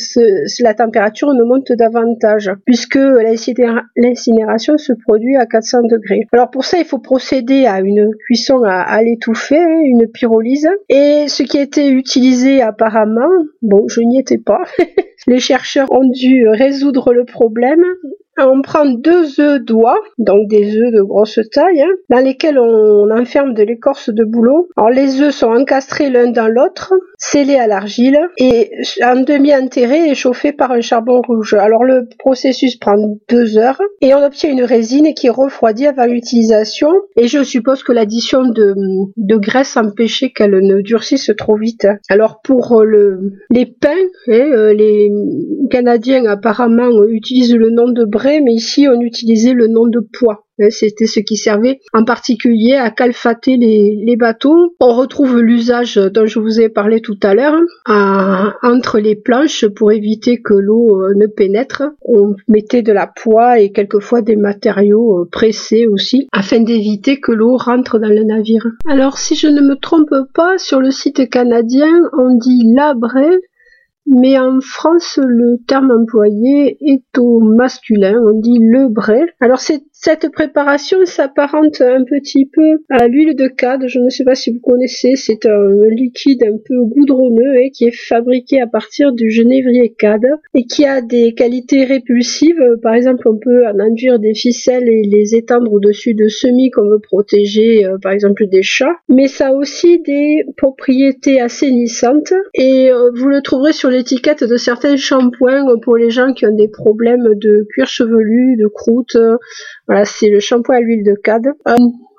la 0.63 0.73
température 0.73 1.35
ne 1.35 1.45
monte 1.45 1.73
davantage 1.73 2.51
puisque 2.65 2.97
l'incinération 2.97 4.79
se 4.79 4.95
produit 4.95 5.37
à 5.37 5.45
400 5.45 5.83
degrés. 5.83 6.27
Alors 6.33 6.51
pour 6.51 6.65
ça, 6.65 6.79
il 6.79 6.87
faut 6.87 7.01
procéder 7.01 7.67
à 7.67 7.81
une 7.81 8.09
cuisson 8.25 8.63
à, 8.65 9.03
l'étouffer, 9.03 9.63
une 9.85 10.07
pyrolyse. 10.07 10.71
Et 10.89 11.27
ce 11.29 11.43
qui 11.43 11.59
a 11.59 11.63
été 11.63 11.91
utilisé 11.91 12.63
apparemment, 12.63 13.29
bon, 13.61 13.87
je 13.89 14.01
n'y 14.01 14.21
étais 14.21 14.39
pas, 14.39 14.63
les 15.27 15.39
chercheurs 15.39 15.93
ont 15.93 16.09
dû 16.09 16.49
résoudre 16.49 17.13
le 17.13 17.27
problème 17.27 17.85
on 18.47 18.63
prend 18.63 18.85
deux 18.87 19.41
œufs 19.41 19.61
d'oie, 19.61 19.99
donc 20.19 20.49
des 20.49 20.77
œufs 20.77 20.93
de 20.93 21.03
grosse 21.03 21.41
taille, 21.53 21.83
hein, 21.83 21.91
dans 22.09 22.25
lesquels 22.25 22.59
on 22.59 23.11
enferme 23.11 23.55
de 23.55 23.63
l'écorce 23.63 24.11
de 24.11 24.25
bouleau. 24.25 24.69
Alors 24.77 24.91
les 24.91 25.21
œufs 25.21 25.35
sont 25.35 25.53
encastrés 25.53 26.11
l'un 26.11 26.31
dans 26.31 26.49
l'autre 26.49 26.93
scellé 27.19 27.57
à 27.57 27.67
l'argile 27.67 28.19
et 28.39 28.71
en 29.03 29.21
demi-enterré 29.21 30.09
et 30.09 30.15
chauffé 30.15 30.53
par 30.53 30.71
un 30.71 30.81
charbon 30.81 31.21
rouge. 31.21 31.55
Alors 31.55 31.85
le 31.85 32.09
processus 32.19 32.77
prend 32.77 32.97
deux 33.29 33.59
heures 33.59 33.81
et 34.01 34.15
on 34.15 34.25
obtient 34.25 34.51
une 34.51 34.63
résine 34.63 35.13
qui 35.15 35.29
refroidit 35.29 35.87
avant 35.87 36.07
l'utilisation 36.07 36.91
et 37.17 37.27
je 37.27 37.43
suppose 37.43 37.83
que 37.83 37.93
l'addition 37.93 38.45
de, 38.45 38.75
de 39.17 39.37
graisse 39.37 39.77
empêchait 39.77 40.31
qu'elle 40.31 40.59
ne 40.59 40.81
durcisse 40.81 41.31
trop 41.37 41.57
vite. 41.57 41.89
Alors 42.09 42.41
pour 42.43 42.83
le, 42.85 43.33
les 43.51 43.67
pains, 43.67 43.91
hein, 44.29 44.51
euh, 44.53 44.73
les 44.73 45.11
Canadiens 45.71 46.25
apparemment 46.27 46.89
utilisent 47.09 47.55
le 47.55 47.71
nom 47.71 47.89
de 47.89 48.05
bray 48.05 48.41
mais 48.41 48.55
ici 48.55 48.87
on 48.89 49.01
utilisait 49.01 49.55
le 49.55 49.67
nom 49.67 49.87
de 49.87 50.01
pois. 50.01 50.48
Hein, 50.61 50.69
c'était 50.71 51.07
ce 51.07 51.21
qui 51.21 51.37
servait 51.37 51.81
en 51.93 52.05
particulier 52.05 52.75
à 52.75 52.91
calfater 52.91 53.57
les, 53.57 54.17
bateaux. 54.17 54.75
On 54.81 54.95
retrouve 54.95 55.39
l'usage 55.41 55.97
dont 55.97 56.27
je 56.27 56.41
vous 56.41 56.61
ai 56.61 56.69
parlé 56.69 57.01
tout 57.01 57.19
à 57.23 57.35
l'heure 57.35 57.55
entre 58.63 58.99
les 58.99 59.15
planches 59.15 59.67
pour 59.69 59.93
éviter 59.93 60.41
que 60.43 60.55
l'eau 60.55 61.01
euh, 61.01 61.15
ne 61.15 61.27
pénètre. 61.27 61.85
On 62.03 62.35
mettait 62.49 62.83
de 62.83 62.93
la 62.93 63.07
poix 63.07 63.61
et 63.61 63.71
quelquefois 63.71 64.23
des 64.23 64.35
matériaux 64.35 65.21
euh, 65.21 65.29
pressés 65.31 65.87
aussi 65.87 66.27
afin 66.33 66.61
d'éviter 66.61 67.21
que 67.21 67.31
l'eau 67.31 67.57
rentre 67.57 67.99
dans 67.99 68.09
le 68.09 68.25
navire. 68.25 68.67
Alors 68.89 69.19
si 69.19 69.37
je 69.37 69.47
ne 69.47 69.61
me 69.61 69.77
trompe 69.77 70.15
pas, 70.35 70.59
sur 70.59 70.81
le 70.81 70.91
site 70.91 71.31
canadien, 71.31 71.89
on 72.19 72.35
dit 72.35 72.65
labré 72.75 73.29
mais 74.11 74.39
en 74.39 74.61
France, 74.63 75.21
le 75.23 75.59
terme 75.67 75.91
employé 75.91 76.79
est 76.81 77.19
au 77.19 77.41
masculin, 77.41 78.19
on 78.25 78.41
dit 78.41 78.59
le. 78.59 78.89
Alors 79.39 79.59
c'est 79.59 79.83
cette 80.01 80.31
préparation 80.31 81.05
s'apparente 81.07 81.81
un 81.81 82.05
petit 82.05 82.47
peu 82.47 82.79
à 82.89 83.09
l'huile 83.09 83.35
de 83.35 83.49
cade. 83.49 83.89
Je 83.89 83.99
ne 83.99 84.11
sais 84.11 84.23
pas 84.23 84.37
si 84.37 84.53
vous 84.53 84.61
connaissez, 84.61 85.17
c'est 85.17 85.45
un 85.45 85.89
liquide 85.91 86.45
un 86.45 86.57
peu 86.65 86.85
goudronneux 86.85 87.57
et 87.61 87.73
qui 87.73 87.87
est 87.87 87.97
fabriqué 88.09 88.61
à 88.61 88.69
partir 88.69 89.13
du 89.13 89.29
genévrier 89.29 89.93
cade 89.99 90.25
et 90.55 90.67
qui 90.67 90.87
a 90.87 91.01
des 91.01 91.35
qualités 91.35 91.85
répulsives. 91.85 92.79
Par 92.81 92.95
exemple, 92.95 93.29
on 93.29 93.39
peut 93.39 93.67
en 93.67 93.77
enduire 93.81 94.21
des 94.21 94.35
ficelles 94.35 94.89
et 94.89 95.03
les 95.03 95.35
étendre 95.35 95.73
au-dessus 95.73 96.15
de 96.15 96.29
semis 96.29 96.71
qu'on 96.71 96.89
veut 96.89 97.01
protéger, 97.01 97.85
euh, 97.85 97.99
par 98.01 98.13
exemple 98.13 98.47
des 98.47 98.63
chats. 98.63 98.95
Mais 99.09 99.27
ça 99.27 99.49
a 99.49 99.53
aussi 99.53 99.99
des 100.03 100.45
propriétés 100.57 101.41
assainissantes 101.41 102.33
et 102.55 102.93
euh, 102.93 103.11
vous 103.17 103.27
le 103.27 103.43
trouverez 103.43 103.73
sur 103.73 103.91
l'étiquette 103.91 104.45
de 104.45 104.57
certains 104.57 104.97
shampoings 104.97 105.65
pour 105.83 105.97
les 105.97 106.11
gens 106.11 106.33
qui 106.35 106.47
ont 106.47 106.55
des 106.55 106.69
problèmes 106.69 107.35
de 107.35 107.67
cuir 107.73 107.89
chevelu, 107.89 108.57
de 108.57 108.69
croûte 108.69 109.17
voilà, 109.89 110.05
c'est 110.05 110.29
le 110.29 110.39
shampoing 110.39 110.77
à 110.77 110.81
l'huile 110.81 111.05
de 111.05 111.15
cade. 111.15 111.49
Un 111.65 111.77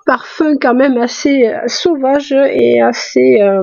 parfum 0.10 0.56
quand 0.60 0.74
même 0.74 0.98
assez 0.98 1.46
euh, 1.46 1.60
sauvage 1.68 2.32
et 2.32 2.82
assez 2.82 3.40
euh. 3.42 3.62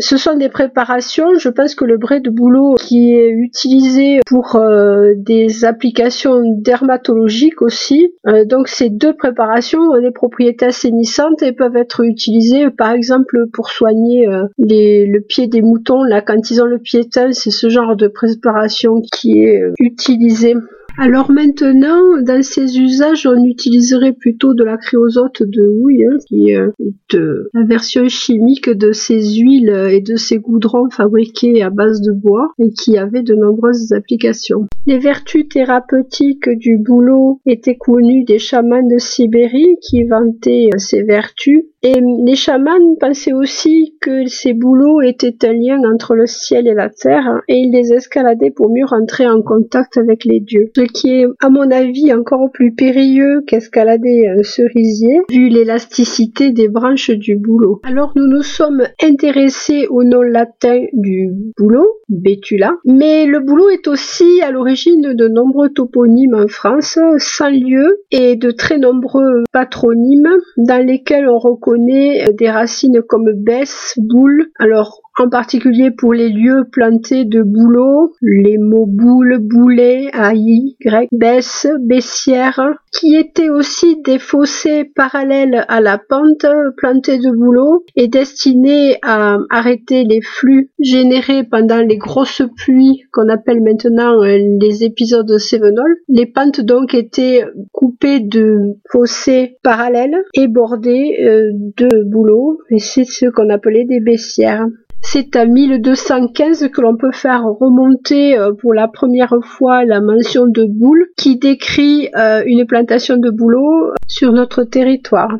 Ce 0.00 0.16
sont 0.16 0.36
des 0.36 0.48
préparations, 0.48 1.38
je 1.38 1.48
pense 1.48 1.76
que 1.76 1.84
le 1.84 1.96
bray 1.96 2.20
de 2.20 2.28
bouleau 2.28 2.74
qui 2.74 3.14
est 3.14 3.30
utilisé 3.30 4.18
pour 4.26 4.56
euh, 4.56 5.12
des 5.16 5.64
applications 5.64 6.40
dermatologiques 6.56 7.62
aussi. 7.62 8.12
Euh, 8.26 8.44
donc 8.46 8.66
ces 8.66 8.90
deux 8.90 9.14
préparations 9.14 9.78
ont 9.78 10.00
des 10.00 10.10
propriétés 10.10 10.66
assainissantes 10.66 11.40
et 11.44 11.52
peuvent 11.52 11.76
être 11.76 12.04
utilisées 12.04 12.70
par 12.70 12.90
exemple 12.90 13.46
pour 13.52 13.70
soigner 13.70 14.26
les, 14.58 15.06
le 15.06 15.20
pied 15.20 15.46
des 15.46 15.62
moutons. 15.62 16.02
Là 16.02 16.20
quand 16.20 16.50
ils 16.50 16.60
ont 16.60 16.66
le 16.66 16.80
pied 16.80 17.08
teint, 17.08 17.30
c'est 17.30 17.52
ce 17.52 17.68
genre 17.68 17.94
de 17.94 18.08
préparation 18.08 19.00
qui 19.12 19.44
est 19.44 19.62
utilisé 19.78 20.56
alors 20.98 21.30
maintenant, 21.30 22.20
dans 22.22 22.42
ces 22.42 22.80
usages, 22.80 23.24
on 23.24 23.44
utiliserait 23.44 24.12
plutôt 24.12 24.52
de 24.52 24.64
la 24.64 24.76
créosote 24.76 25.44
de 25.44 25.62
houille, 25.62 26.04
hein, 26.04 26.16
qui 26.26 26.56
euh, 26.56 26.70
est 26.80 27.14
euh, 27.16 27.48
la 27.54 27.64
version 27.64 28.08
chimique 28.08 28.68
de 28.68 28.90
ces 28.90 29.38
huiles 29.38 29.90
et 29.92 30.00
de 30.00 30.16
ces 30.16 30.38
goudrons 30.38 30.90
fabriqués 30.90 31.62
à 31.62 31.70
base 31.70 32.00
de 32.00 32.12
bois 32.12 32.48
et 32.58 32.72
qui 32.72 32.98
avaient 32.98 33.22
de 33.22 33.36
nombreuses 33.36 33.92
applications. 33.92 34.66
Les 34.86 34.98
vertus 34.98 35.48
thérapeutiques 35.48 36.48
du 36.48 36.78
bouleau 36.78 37.40
étaient 37.46 37.76
connues 37.76 38.24
des 38.24 38.40
chamans 38.40 38.82
de 38.82 38.98
Sibérie 38.98 39.76
qui 39.80 40.02
vantaient 40.02 40.70
ces 40.78 41.04
vertus 41.04 41.62
et 41.82 42.00
les 42.24 42.34
chamans 42.34 42.96
pensaient 42.98 43.32
aussi 43.32 43.96
que 44.00 44.26
ces 44.26 44.52
bouleaux 44.52 45.00
étaient 45.00 45.46
un 45.46 45.52
lien 45.52 45.80
entre 45.92 46.14
le 46.14 46.26
ciel 46.26 46.66
et 46.66 46.74
la 46.74 46.88
terre 46.90 47.40
et 47.46 47.54
ils 47.54 47.70
les 47.70 47.92
escaladaient 47.92 48.50
pour 48.50 48.70
mieux 48.70 48.84
rentrer 48.84 49.28
en 49.28 49.42
contact 49.42 49.96
avec 49.96 50.24
les 50.24 50.40
dieux. 50.40 50.70
Ce 50.74 50.82
qui 50.82 51.10
est, 51.10 51.26
à 51.40 51.50
mon 51.50 51.70
avis, 51.70 52.12
encore 52.12 52.50
plus 52.52 52.74
périlleux 52.74 53.42
qu'escalader 53.46 54.26
un 54.26 54.42
cerisier, 54.42 55.20
vu 55.30 55.48
l'élasticité 55.48 56.50
des 56.50 56.68
branches 56.68 57.10
du 57.10 57.36
bouleau. 57.36 57.80
Alors 57.84 58.12
nous 58.16 58.26
nous 58.26 58.42
sommes 58.42 58.82
intéressés 59.02 59.86
au 59.88 60.02
nom 60.02 60.22
latin 60.22 60.84
du 60.92 61.30
bouleau, 61.56 61.86
Bétula, 62.08 62.72
mais 62.86 63.26
le 63.26 63.38
bouleau 63.38 63.68
est 63.68 63.86
aussi 63.86 64.42
à 64.42 64.50
l'origine 64.50 65.14
de 65.14 65.28
nombreux 65.28 65.68
toponymes 65.68 66.34
en 66.34 66.48
France, 66.48 66.98
sans 67.18 67.50
lieu, 67.50 68.02
et 68.10 68.34
de 68.34 68.50
très 68.50 68.78
nombreux 68.78 69.44
patronymes 69.52 70.34
dans 70.56 70.84
lesquels 70.84 71.28
on 71.28 71.38
reconnaît 71.38 71.67
connaît 71.68 72.26
euh, 72.26 72.32
des 72.32 72.50
racines 72.50 73.02
comme 73.06 73.30
baisse, 73.34 73.92
boule. 73.98 74.50
Alors 74.58 75.02
en 75.20 75.28
particulier 75.28 75.90
pour 75.90 76.12
les 76.14 76.28
lieux 76.28 76.64
plantés 76.70 77.24
de 77.24 77.42
bouleaux, 77.42 78.12
les 78.22 78.58
mots 78.58 78.86
boule, 78.86 79.38
boulet, 79.38 80.10
aïe, 80.12 80.76
grec, 80.80 81.08
baisse, 81.12 81.66
baissière, 81.80 82.60
qui 82.92 83.16
étaient 83.16 83.50
aussi 83.50 84.00
des 84.02 84.18
fossés 84.18 84.84
parallèles 84.84 85.64
à 85.68 85.80
la 85.80 85.98
pente 85.98 86.46
plantés 86.76 87.18
de 87.18 87.30
bouleaux 87.30 87.84
et 87.96 88.08
destinés 88.08 88.98
à 89.02 89.38
arrêter 89.50 90.04
les 90.04 90.20
flux 90.20 90.70
générés 90.78 91.44
pendant 91.44 91.78
les 91.78 91.96
grosses 91.96 92.42
pluies 92.56 93.02
qu'on 93.12 93.28
appelle 93.28 93.60
maintenant 93.62 94.22
euh, 94.22 94.38
les 94.60 94.84
épisodes 94.84 95.38
sévenols. 95.38 95.96
Les 96.08 96.26
pentes 96.26 96.60
donc 96.60 96.94
étaient 96.94 97.44
coupées 97.72 98.20
de 98.20 98.76
fossés 98.90 99.56
parallèles 99.62 100.16
et 100.34 100.48
bordées 100.48 101.16
euh, 101.20 101.50
de 101.76 102.04
bouleaux 102.04 102.58
et 102.70 102.78
c'est 102.78 103.04
ce 103.04 103.26
qu'on 103.26 103.50
appelait 103.50 103.84
des 103.84 104.00
baissières. 104.00 104.66
C'est 105.00 105.36
à 105.36 105.46
1215 105.46 106.68
que 106.68 106.80
l'on 106.80 106.96
peut 106.96 107.12
faire 107.12 107.44
remonter 107.44 108.36
euh, 108.36 108.52
pour 108.52 108.74
la 108.74 108.88
première 108.88 109.34
fois 109.42 109.84
la 109.84 110.00
mention 110.00 110.46
de 110.46 110.64
boule 110.64 111.06
qui 111.16 111.38
décrit 111.38 112.08
euh, 112.16 112.42
une 112.44 112.66
plantation 112.66 113.16
de 113.16 113.30
bouleau 113.30 113.92
sur 114.08 114.32
notre 114.32 114.64
territoire. 114.64 115.30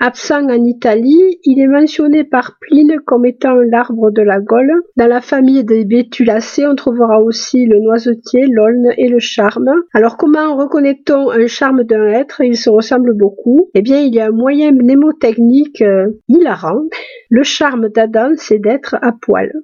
Absent 0.00 0.48
en 0.48 0.64
Italie, 0.64 1.38
il 1.44 1.60
est 1.60 1.66
mentionné 1.66 2.24
par 2.24 2.58
Pline 2.60 2.98
comme 3.04 3.26
étant 3.26 3.54
l'arbre 3.54 4.10
de 4.10 4.22
la 4.22 4.38
Gaule. 4.38 4.82
Dans 4.96 5.08
la 5.08 5.20
famille 5.20 5.64
des 5.64 5.84
Bétulacées, 5.84 6.66
on 6.66 6.76
trouvera 6.76 7.20
aussi 7.20 7.66
le 7.66 7.80
noisetier, 7.80 8.46
l'aulne 8.46 8.92
et 8.96 9.08
le 9.08 9.18
charme. 9.18 9.70
Alors 9.94 10.16
comment 10.16 10.56
reconnaît-on 10.56 11.30
un 11.30 11.46
charme 11.48 11.82
d'un 11.82 12.06
être? 12.06 12.40
Ils 12.40 12.56
se 12.56 12.70
ressemblent 12.70 13.16
beaucoup. 13.16 13.68
Eh 13.74 13.82
bien, 13.82 14.00
il 14.00 14.14
y 14.14 14.20
a 14.20 14.26
un 14.26 14.30
moyen 14.30 14.70
mnémotechnique 14.70 15.82
euh, 15.82 16.06
hilarant. 16.28 16.82
Le 17.30 17.42
charme 17.42 17.88
d'Adam, 17.88 18.30
c'est 18.36 18.58
d'être 18.58 18.96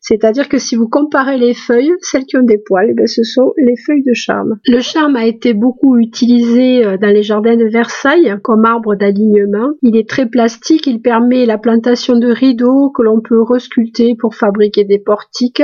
C'est-à-dire 0.00 0.48
que 0.48 0.58
si 0.58 0.76
vous 0.76 0.88
comparez 0.88 1.38
les 1.38 1.54
feuilles, 1.54 1.92
celles 2.00 2.24
qui 2.24 2.36
ont 2.36 2.42
des 2.42 2.58
poils, 2.58 2.94
eh 2.98 3.06
ce 3.06 3.22
sont 3.22 3.52
les 3.56 3.76
feuilles 3.76 4.02
de 4.02 4.14
charme. 4.14 4.58
Le 4.66 4.80
charme 4.80 5.16
a 5.16 5.26
été 5.26 5.54
beaucoup 5.54 5.96
utilisé 5.98 6.84
euh, 6.84 6.96
dans 6.96 7.12
les 7.12 7.22
jardins 7.22 7.56
de 7.56 7.64
Versailles 7.64 8.36
comme 8.42 8.64
arbre 8.64 8.94
d'alignement. 8.94 9.72
Il 9.82 9.96
est 9.96 10.08
très 10.08 10.26
plastique, 10.26 10.86
il 10.86 11.00
permet 11.00 11.46
la 11.46 11.58
plantation 11.58 12.16
de 12.16 12.28
rideaux 12.28 12.90
que 12.90 13.02
l'on 13.02 13.20
peut 13.20 13.42
resculpter 13.42 14.14
pour 14.18 14.34
fabriquer 14.34 14.84
des 14.84 14.98
portiques 14.98 15.62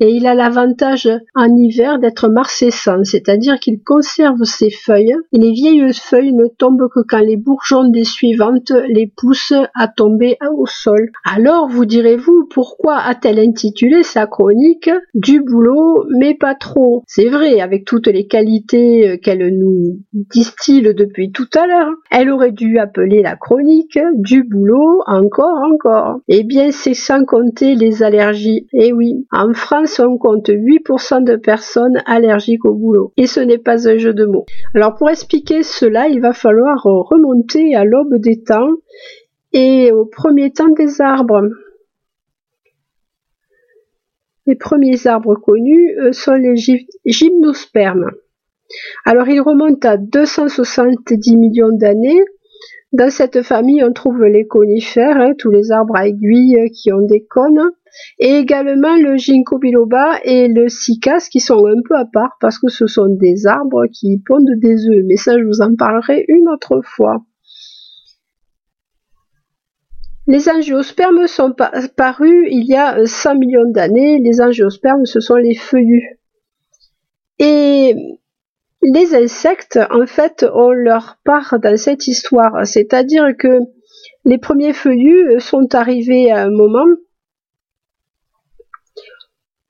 et 0.00 0.10
il 0.10 0.26
a 0.26 0.34
l'avantage 0.34 1.08
en 1.34 1.54
hiver 1.56 1.98
d'être 1.98 2.28
marcescent, 2.28 3.02
c'est-à-dire 3.04 3.58
qu'il 3.58 3.82
conserve 3.82 4.44
ses 4.44 4.70
feuilles 4.70 5.14
et 5.32 5.38
les 5.38 5.52
vieilles 5.52 5.92
feuilles 5.92 6.32
ne 6.32 6.46
tombent 6.46 6.88
que 6.92 7.00
quand 7.06 7.20
les 7.20 7.36
bourgeons 7.36 7.88
des 7.88 8.04
suivantes 8.04 8.72
les 8.88 9.12
poussent 9.16 9.54
à 9.74 9.88
tomber 9.88 10.36
au 10.56 10.66
sol. 10.66 11.10
Alors 11.24 11.68
vous 11.68 11.84
direz-vous 11.84 12.48
pourquoi 12.50 12.96
a-t-elle 12.96 13.38
intitulé 13.38 14.02
sa 14.02 14.26
chronique 14.26 14.90
du 15.14 15.40
boulot 15.40 16.04
mais 16.18 16.34
pas 16.34 16.54
trop 16.54 17.02
C'est 17.06 17.28
vrai, 17.28 17.60
avec 17.60 17.84
toutes 17.84 18.06
les 18.06 18.26
qualités 18.26 19.18
qu'elle 19.22 19.58
nous 19.58 19.98
distille 20.12 20.82
depuis 20.82 21.32
tout 21.32 21.48
à 21.56 21.66
l'heure, 21.66 21.92
elle 22.10 22.30
aurait 22.30 22.52
dû 22.52 22.78
appeler 22.78 23.22
la 23.22 23.36
chronique 23.36 23.98
du 24.14 24.44
boulot 24.44 25.02
encore 25.06 25.62
encore. 25.72 26.20
Eh 26.28 26.44
bien 26.44 26.70
c'est 26.70 26.94
sans 26.94 27.24
compter 27.24 27.74
les 27.74 28.02
allergies. 28.02 28.66
Eh 28.72 28.92
oui, 28.92 29.26
en 29.32 29.52
France 29.54 29.87
on 30.00 30.18
compte 30.18 30.48
8% 30.48 31.24
de 31.24 31.36
personnes 31.36 32.02
allergiques 32.06 32.64
au 32.64 32.74
boulot. 32.74 33.12
Et 33.16 33.26
ce 33.26 33.40
n'est 33.40 33.58
pas 33.58 33.88
un 33.88 33.98
jeu 33.98 34.14
de 34.14 34.24
mots. 34.24 34.46
Alors 34.74 34.94
pour 34.94 35.10
expliquer 35.10 35.62
cela, 35.62 36.08
il 36.08 36.20
va 36.20 36.32
falloir 36.32 36.82
remonter 36.82 37.74
à 37.74 37.84
l'aube 37.84 38.16
des 38.16 38.42
temps 38.42 38.70
et 39.52 39.92
au 39.92 40.04
premier 40.04 40.52
temps 40.52 40.68
des 40.68 41.00
arbres. 41.00 41.48
Les 44.46 44.56
premiers 44.56 45.06
arbres 45.06 45.34
connus 45.34 45.98
euh, 45.98 46.12
sont 46.12 46.34
les 46.34 46.54
gymnospermes. 47.04 48.10
Alors 49.04 49.28
ils 49.28 49.40
remontent 49.40 49.88
à 49.88 49.96
270 49.96 51.36
millions 51.36 51.72
d'années 51.72 52.22
Dans 52.92 53.10
cette 53.10 53.42
famille, 53.42 53.84
on 53.84 53.92
trouve 53.92 54.24
les 54.24 54.46
conifères, 54.46 55.18
hein, 55.18 55.32
tous 55.38 55.50
les 55.50 55.70
arbres 55.70 55.96
à 55.96 56.06
aiguilles 56.06 56.70
qui 56.70 56.92
ont 56.92 57.04
des 57.06 57.24
cônes, 57.24 57.72
et 58.18 58.36
également 58.36 58.96
le 58.96 59.16
ginkgo 59.16 59.58
biloba 59.58 60.18
et 60.24 60.48
le 60.48 60.68
cycas 60.68 61.28
qui 61.30 61.40
sont 61.40 61.66
un 61.66 61.80
peu 61.88 61.96
à 61.96 62.04
part 62.04 62.36
parce 62.40 62.58
que 62.58 62.68
ce 62.68 62.86
sont 62.86 63.08
des 63.08 63.46
arbres 63.46 63.86
qui 63.92 64.22
pondent 64.26 64.58
des 64.58 64.88
œufs. 64.88 65.04
Mais 65.06 65.16
ça, 65.16 65.38
je 65.38 65.44
vous 65.44 65.60
en 65.60 65.74
parlerai 65.74 66.24
une 66.28 66.48
autre 66.48 66.80
fois. 66.84 67.22
Les 70.26 70.50
angiospermes 70.50 71.26
sont 71.26 71.54
parus 71.96 72.48
il 72.50 72.66
y 72.66 72.76
a 72.76 73.06
100 73.06 73.36
millions 73.36 73.70
d'années. 73.70 74.20
Les 74.20 74.42
angiospermes, 74.42 75.06
ce 75.06 75.20
sont 75.20 75.36
les 75.36 75.54
feuillus. 75.54 76.20
Et 77.38 77.94
les 78.82 79.14
insectes, 79.14 79.78
en 79.90 80.06
fait, 80.06 80.44
ont 80.52 80.72
leur 80.72 81.16
part 81.24 81.58
dans 81.60 81.78
cette 81.78 82.06
histoire. 82.06 82.66
C'est-à-dire 82.66 83.28
que 83.38 83.60
les 84.26 84.36
premiers 84.36 84.74
feuillus 84.74 85.40
sont 85.40 85.74
arrivés 85.74 86.30
à 86.30 86.42
un 86.42 86.50
moment 86.50 86.86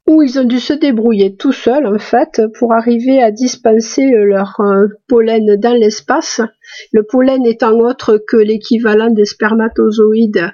où 0.09 0.23
ils 0.23 0.38
ont 0.38 0.45
dû 0.45 0.59
se 0.59 0.73
débrouiller 0.73 1.37
tout 1.37 1.53
seuls, 1.53 1.87
en 1.87 1.99
fait, 1.99 2.41
pour 2.59 2.73
arriver 2.73 3.23
à 3.23 3.31
dispenser 3.31 4.11
leur 4.11 4.59
euh, 4.61 4.87
pollen 5.07 5.57
dans 5.57 5.75
l'espace. 5.75 6.41
Le 6.93 7.03
pollen 7.03 7.45
étant 7.45 7.79
autre 7.79 8.17
que 8.27 8.38
l'équivalent 8.38 9.11
des 9.11 9.27
spermatozoïdes 9.27 10.50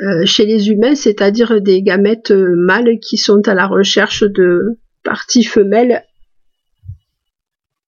euh, 0.00 0.24
chez 0.24 0.46
les 0.46 0.70
humains, 0.70 0.94
c'est-à-dire 0.94 1.60
des 1.60 1.82
gamètes 1.82 2.30
mâles 2.30 2.98
qui 2.98 3.18
sont 3.18 3.46
à 3.46 3.54
la 3.54 3.66
recherche 3.66 4.24
de 4.24 4.78
parties 5.04 5.44
femelles 5.44 6.02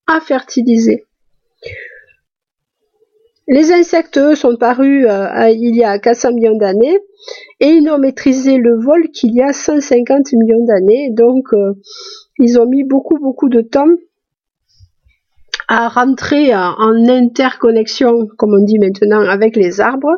à 0.07 0.21
fertiliser. 0.21 1.07
Les 3.51 3.73
insectes, 3.73 4.19
eux, 4.19 4.35
sont 4.35 4.57
parus 4.57 5.07
euh, 5.09 5.49
il 5.49 5.75
y 5.75 5.83
a 5.83 5.99
400 5.99 6.35
millions 6.35 6.57
d'années 6.57 6.99
et 7.61 7.69
ils 7.69 7.83
n'ont 7.83 7.99
maîtrisé 7.99 8.59
le 8.59 8.79
vol 8.79 9.09
qu'il 9.09 9.35
y 9.35 9.41
a 9.41 9.55
150 9.55 10.33
millions 10.35 10.65
d'années. 10.67 11.11
Donc, 11.13 11.55
euh, 11.55 11.73
ils 12.39 12.61
ont 12.61 12.67
mis 12.67 12.85
beaucoup, 12.85 13.19
beaucoup 13.19 13.49
de 13.49 13.63
temps 13.63 13.89
à 15.67 15.89
rentrer 15.89 16.55
en 16.55 17.09
interconnexion, 17.09 18.27
comme 18.37 18.55
on 18.55 18.65
dit 18.65 18.79
maintenant, 18.79 19.21
avec 19.21 19.57
les 19.57 19.81
arbres. 19.81 20.15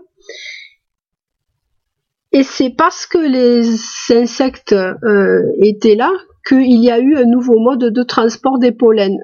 Et 2.33 2.43
c'est 2.43 2.71
parce 2.71 3.07
que 3.07 3.19
les 3.19 4.17
insectes 4.17 4.73
euh, 4.73 5.43
étaient 5.63 5.97
là 5.97 6.11
qu'il 6.47 6.83
y 6.83 6.91
a 6.91 6.99
eu 6.99 7.17
un 7.17 7.25
nouveau 7.25 7.59
mode 7.59 7.93
de 7.93 8.03
transport 8.03 8.59
des 8.59 8.73
pollens. 8.73 9.19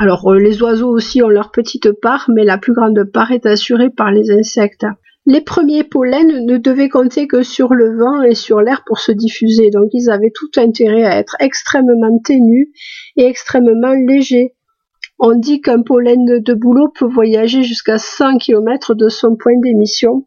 Alors 0.00 0.32
euh, 0.32 0.38
les 0.38 0.62
oiseaux 0.62 0.88
aussi 0.88 1.22
ont 1.22 1.28
leur 1.28 1.50
petite 1.50 1.92
part, 1.92 2.30
mais 2.34 2.42
la 2.42 2.56
plus 2.56 2.72
grande 2.72 3.04
part 3.04 3.32
est 3.32 3.44
assurée 3.44 3.90
par 3.90 4.10
les 4.10 4.30
insectes. 4.30 4.86
Les 5.26 5.42
premiers 5.42 5.84
pollens 5.84 6.42
ne 6.46 6.56
devaient 6.56 6.88
compter 6.88 7.26
que 7.26 7.42
sur 7.42 7.74
le 7.74 7.98
vent 7.98 8.22
et 8.22 8.34
sur 8.34 8.62
l'air 8.62 8.82
pour 8.86 8.98
se 8.98 9.12
diffuser, 9.12 9.68
donc 9.68 9.90
ils 9.92 10.08
avaient 10.08 10.32
tout 10.34 10.58
intérêt 10.58 11.04
à 11.04 11.18
être 11.18 11.36
extrêmement 11.38 12.18
ténus 12.24 12.68
et 13.18 13.26
extrêmement 13.26 13.92
légers. 13.92 14.54
On 15.18 15.34
dit 15.34 15.60
qu'un 15.60 15.82
pollen 15.82 16.24
de 16.24 16.54
bouleau 16.54 16.88
peut 16.88 17.04
voyager 17.04 17.62
jusqu'à 17.62 17.98
100 17.98 18.38
km 18.38 18.94
de 18.94 19.10
son 19.10 19.36
point 19.36 19.60
d'émission. 19.62 20.26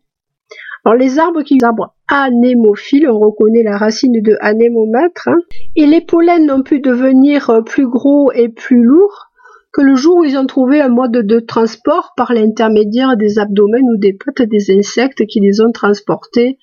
Alors 0.85 0.99
les 0.99 1.17
arbres 1.17 1.41
qui 1.41 1.57
sont 1.59 1.65
arbres 1.65 1.95
anémophiles, 2.07 3.09
on 3.09 3.17
reconnaît 3.17 3.63
la 3.63 3.79
racine 3.79 4.21
de 4.21 4.37
anémomètre, 4.39 5.29
hein, 5.29 5.39
et 5.75 5.87
les 5.87 6.01
pollens 6.01 6.51
ont 6.51 6.61
pu 6.61 6.79
devenir 6.79 7.63
plus 7.65 7.87
gros 7.87 8.31
et 8.33 8.49
plus 8.49 8.83
lourds 8.83 9.31
que 9.73 9.81
le 9.81 9.95
jour 9.95 10.17
où 10.17 10.23
ils 10.23 10.37
ont 10.37 10.45
trouvé 10.45 10.81
un 10.81 10.89
mode 10.89 11.11
de 11.11 11.39
transport 11.39 12.13
par 12.15 12.31
l'intermédiaire 12.31 13.17
des 13.17 13.39
abdomens 13.39 13.89
ou 13.95 13.97
des 13.97 14.13
pattes 14.13 14.47
des 14.47 14.71
insectes 14.71 15.25
qui 15.25 15.39
les 15.39 15.61
ont 15.61 15.71
transportés 15.71 16.59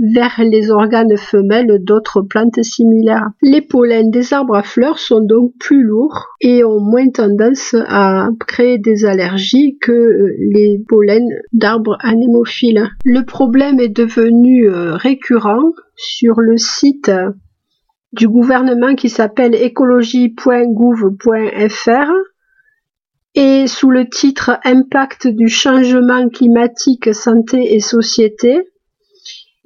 vers 0.00 0.40
les 0.42 0.70
organes 0.70 1.16
femelles 1.16 1.78
d'autres 1.82 2.22
plantes 2.22 2.62
similaires. 2.62 3.28
Les 3.42 3.60
pollens 3.60 4.10
des 4.10 4.32
arbres 4.32 4.56
à 4.56 4.62
fleurs 4.62 4.98
sont 4.98 5.20
donc 5.20 5.52
plus 5.58 5.82
lourds 5.82 6.28
et 6.40 6.64
ont 6.64 6.80
moins 6.80 7.10
tendance 7.10 7.76
à 7.86 8.28
créer 8.46 8.78
des 8.78 9.04
allergies 9.04 9.76
que 9.80 10.34
les 10.54 10.82
pollens 10.88 11.28
d'arbres 11.52 11.98
anémophiles. 12.00 12.88
Le 13.04 13.24
problème 13.24 13.78
est 13.78 13.94
devenu 13.94 14.70
euh, 14.70 14.94
récurrent 14.94 15.72
sur 15.96 16.40
le 16.40 16.56
site 16.56 17.10
du 18.12 18.26
gouvernement 18.26 18.94
qui 18.94 19.08
s'appelle 19.08 19.54
écologie.gouv.fr 19.54 22.10
et 23.34 23.66
sous 23.66 23.90
le 23.90 24.08
titre 24.08 24.58
Impact 24.64 25.28
du 25.28 25.48
changement 25.48 26.28
climatique, 26.28 27.14
santé 27.14 27.74
et 27.74 27.80
société, 27.80 28.62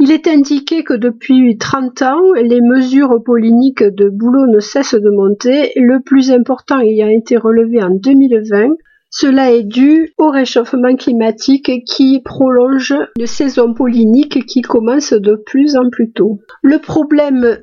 il 0.00 0.11
est 0.11 0.27
indiqué 0.27 0.83
que 0.83 0.94
depuis 0.94 1.57
30 1.57 2.03
ans, 2.03 2.33
les 2.35 2.61
mesures 2.61 3.22
polliniques 3.24 3.85
de 3.85 4.09
boulot 4.09 4.46
ne 4.48 4.59
cessent 4.59 5.00
de 5.00 5.11
monter, 5.11 5.70
le 5.77 6.00
plus 6.00 6.33
important 6.33 6.81
ayant 6.81 7.09
été 7.09 7.37
relevé 7.37 7.83
en 7.83 7.90
2020. 7.90 8.74
Cela 9.09 9.53
est 9.53 9.62
dû 9.62 10.12
au 10.18 10.31
réchauffement 10.31 10.96
climatique 10.96 11.70
qui 11.87 12.20
prolonge 12.24 12.92
une 13.18 13.27
saison 13.27 13.72
pollinique 13.72 14.44
qui 14.46 14.62
commence 14.62 15.12
de 15.12 15.37
plus 15.46 15.77
en 15.77 15.88
plus 15.88 16.11
tôt. 16.11 16.40
Le 16.62 16.81
problème 16.81 17.61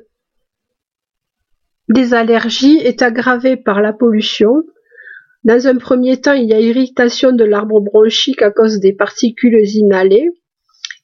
des 1.90 2.14
allergies 2.14 2.78
est 2.78 3.02
aggravé 3.02 3.58
par 3.58 3.82
la 3.82 3.92
pollution, 3.92 4.62
dans 5.44 5.66
un 5.66 5.76
premier 5.76 6.20
temps, 6.20 6.34
il 6.34 6.48
y 6.48 6.52
a 6.52 6.60
irritation 6.60 7.32
de 7.32 7.44
l'arbre 7.44 7.80
bronchique 7.80 8.42
à 8.42 8.50
cause 8.50 8.78
des 8.78 8.92
particules 8.92 9.58
inhalées. 9.74 10.28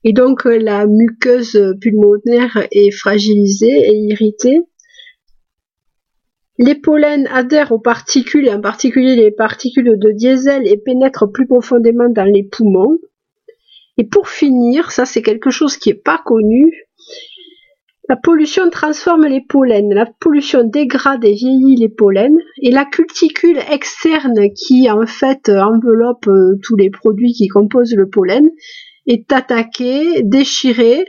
Et 0.04 0.12
donc 0.12 0.44
la 0.44 0.86
muqueuse 0.86 1.74
pulmonaire 1.80 2.66
est 2.70 2.92
fragilisée 2.92 3.66
et 3.66 3.96
irritée. 3.96 4.60
Les 6.56 6.76
pollens 6.76 7.26
adhèrent 7.32 7.72
aux 7.72 7.80
particules, 7.80 8.48
en 8.50 8.60
particulier 8.60 9.16
les 9.16 9.30
particules 9.32 9.98
de 9.98 10.10
diesel, 10.12 10.66
et 10.66 10.76
pénètrent 10.76 11.30
plus 11.30 11.46
profondément 11.46 12.08
dans 12.08 12.24
les 12.24 12.44
poumons. 12.44 12.98
Et 13.96 14.04
pour 14.04 14.28
finir, 14.28 14.92
ça 14.92 15.04
c'est 15.04 15.22
quelque 15.22 15.50
chose 15.50 15.76
qui 15.76 15.88
n'est 15.88 15.96
pas 15.96 16.20
connu, 16.24 16.87
la 18.08 18.16
pollution 18.16 18.70
transforme 18.70 19.26
les 19.26 19.42
pollens, 19.42 19.92
la 19.92 20.06
pollution 20.06 20.64
dégrade 20.64 21.24
et 21.24 21.34
vieillit 21.34 21.76
les 21.76 21.90
pollens, 21.90 22.38
et 22.62 22.70
la 22.70 22.86
cuticule 22.86 23.58
externe 23.70 24.50
qui 24.54 24.90
en 24.90 25.06
fait 25.06 25.50
enveloppe 25.50 26.26
euh, 26.26 26.58
tous 26.62 26.76
les 26.76 26.90
produits 26.90 27.32
qui 27.32 27.48
composent 27.48 27.94
le 27.94 28.08
pollen 28.08 28.48
est 29.06 29.30
attaquée, 29.30 30.22
déchirée, 30.22 31.04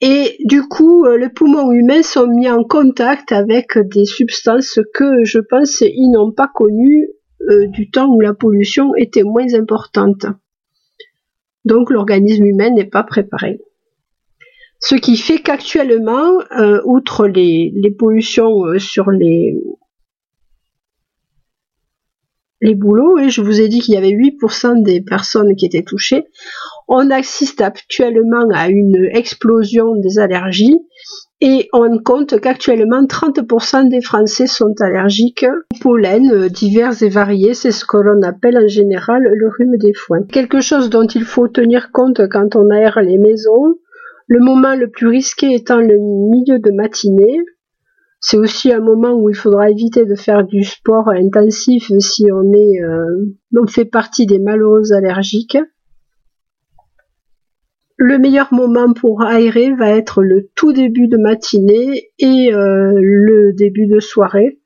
et 0.00 0.36
du 0.44 0.62
coup 0.62 1.04
euh, 1.04 1.18
les 1.18 1.28
poumons 1.28 1.72
humains 1.72 2.02
sont 2.02 2.26
mis 2.26 2.48
en 2.48 2.64
contact 2.64 3.32
avec 3.32 3.76
des 3.76 4.06
substances 4.06 4.80
que 4.94 5.24
je 5.24 5.40
pense 5.40 5.82
ils 5.82 6.10
n'ont 6.10 6.32
pas 6.32 6.50
connues 6.54 7.08
euh, 7.50 7.66
du 7.66 7.90
temps 7.90 8.08
où 8.08 8.20
la 8.20 8.32
pollution 8.32 8.94
était 8.96 9.24
moins 9.24 9.52
importante. 9.54 10.24
Donc 11.64 11.90
l'organisme 11.90 12.46
humain 12.46 12.70
n'est 12.70 12.86
pas 12.86 13.02
préparé. 13.02 13.60
Ce 14.80 14.94
qui 14.94 15.16
fait 15.16 15.38
qu'actuellement, 15.38 16.40
euh, 16.58 16.80
outre 16.84 17.26
les, 17.26 17.72
pollutions 17.98 18.64
euh, 18.64 18.78
sur 18.78 19.10
les, 19.10 19.54
les 22.60 22.74
boulots, 22.74 23.18
et 23.18 23.28
je 23.28 23.42
vous 23.42 23.60
ai 23.60 23.68
dit 23.68 23.80
qu'il 23.80 23.94
y 23.94 23.96
avait 23.96 24.10
8% 24.10 24.82
des 24.82 25.00
personnes 25.00 25.56
qui 25.56 25.66
étaient 25.66 25.82
touchées, 25.82 26.24
on 26.86 27.10
assiste 27.10 27.60
actuellement 27.60 28.48
à 28.54 28.68
une 28.68 29.08
explosion 29.12 29.96
des 29.96 30.18
allergies 30.18 30.78
et 31.40 31.68
on 31.72 31.98
compte 31.98 32.40
qu'actuellement 32.40 33.04
30% 33.04 33.88
des 33.88 34.00
Français 34.00 34.48
sont 34.48 34.74
allergiques 34.80 35.44
aux 35.44 35.78
pollen 35.80 36.30
euh, 36.32 36.48
divers 36.48 37.00
et 37.02 37.08
variés. 37.08 37.54
C'est 37.54 37.70
ce 37.70 37.84
que 37.84 37.96
l'on 37.96 38.22
appelle 38.22 38.58
en 38.58 38.66
général 38.66 39.22
le 39.22 39.48
rhume 39.48 39.76
des 39.76 39.92
foins. 39.94 40.24
Quelque 40.32 40.60
chose 40.60 40.90
dont 40.90 41.06
il 41.06 41.24
faut 41.24 41.46
tenir 41.46 41.92
compte 41.92 42.28
quand 42.28 42.56
on 42.56 42.70
aère 42.70 43.00
les 43.02 43.18
maisons, 43.18 43.76
le 44.28 44.40
moment 44.40 44.74
le 44.74 44.90
plus 44.90 45.08
risqué 45.08 45.54
étant 45.54 45.80
le 45.80 45.96
milieu 45.98 46.58
de 46.58 46.70
matinée. 46.70 47.40
C'est 48.20 48.36
aussi 48.36 48.72
un 48.72 48.80
moment 48.80 49.12
où 49.14 49.30
il 49.30 49.34
faudra 49.34 49.70
éviter 49.70 50.04
de 50.04 50.14
faire 50.14 50.44
du 50.44 50.64
sport 50.64 51.08
intensif 51.08 51.90
si 51.98 52.26
on 52.30 52.52
est 52.52 52.82
euh, 52.82 53.66
fait 53.68 53.84
partie 53.84 54.26
des 54.26 54.38
malheureux 54.38 54.92
allergiques. 54.92 55.58
Le 57.96 58.18
meilleur 58.18 58.52
moment 58.52 58.92
pour 58.92 59.22
aérer 59.22 59.72
va 59.74 59.90
être 59.90 60.22
le 60.22 60.50
tout 60.54 60.72
début 60.72 61.08
de 61.08 61.16
matinée 61.16 62.10
et 62.18 62.52
euh, 62.52 62.92
le 62.94 63.52
début 63.54 63.86
de 63.86 63.98
soirée 63.98 64.57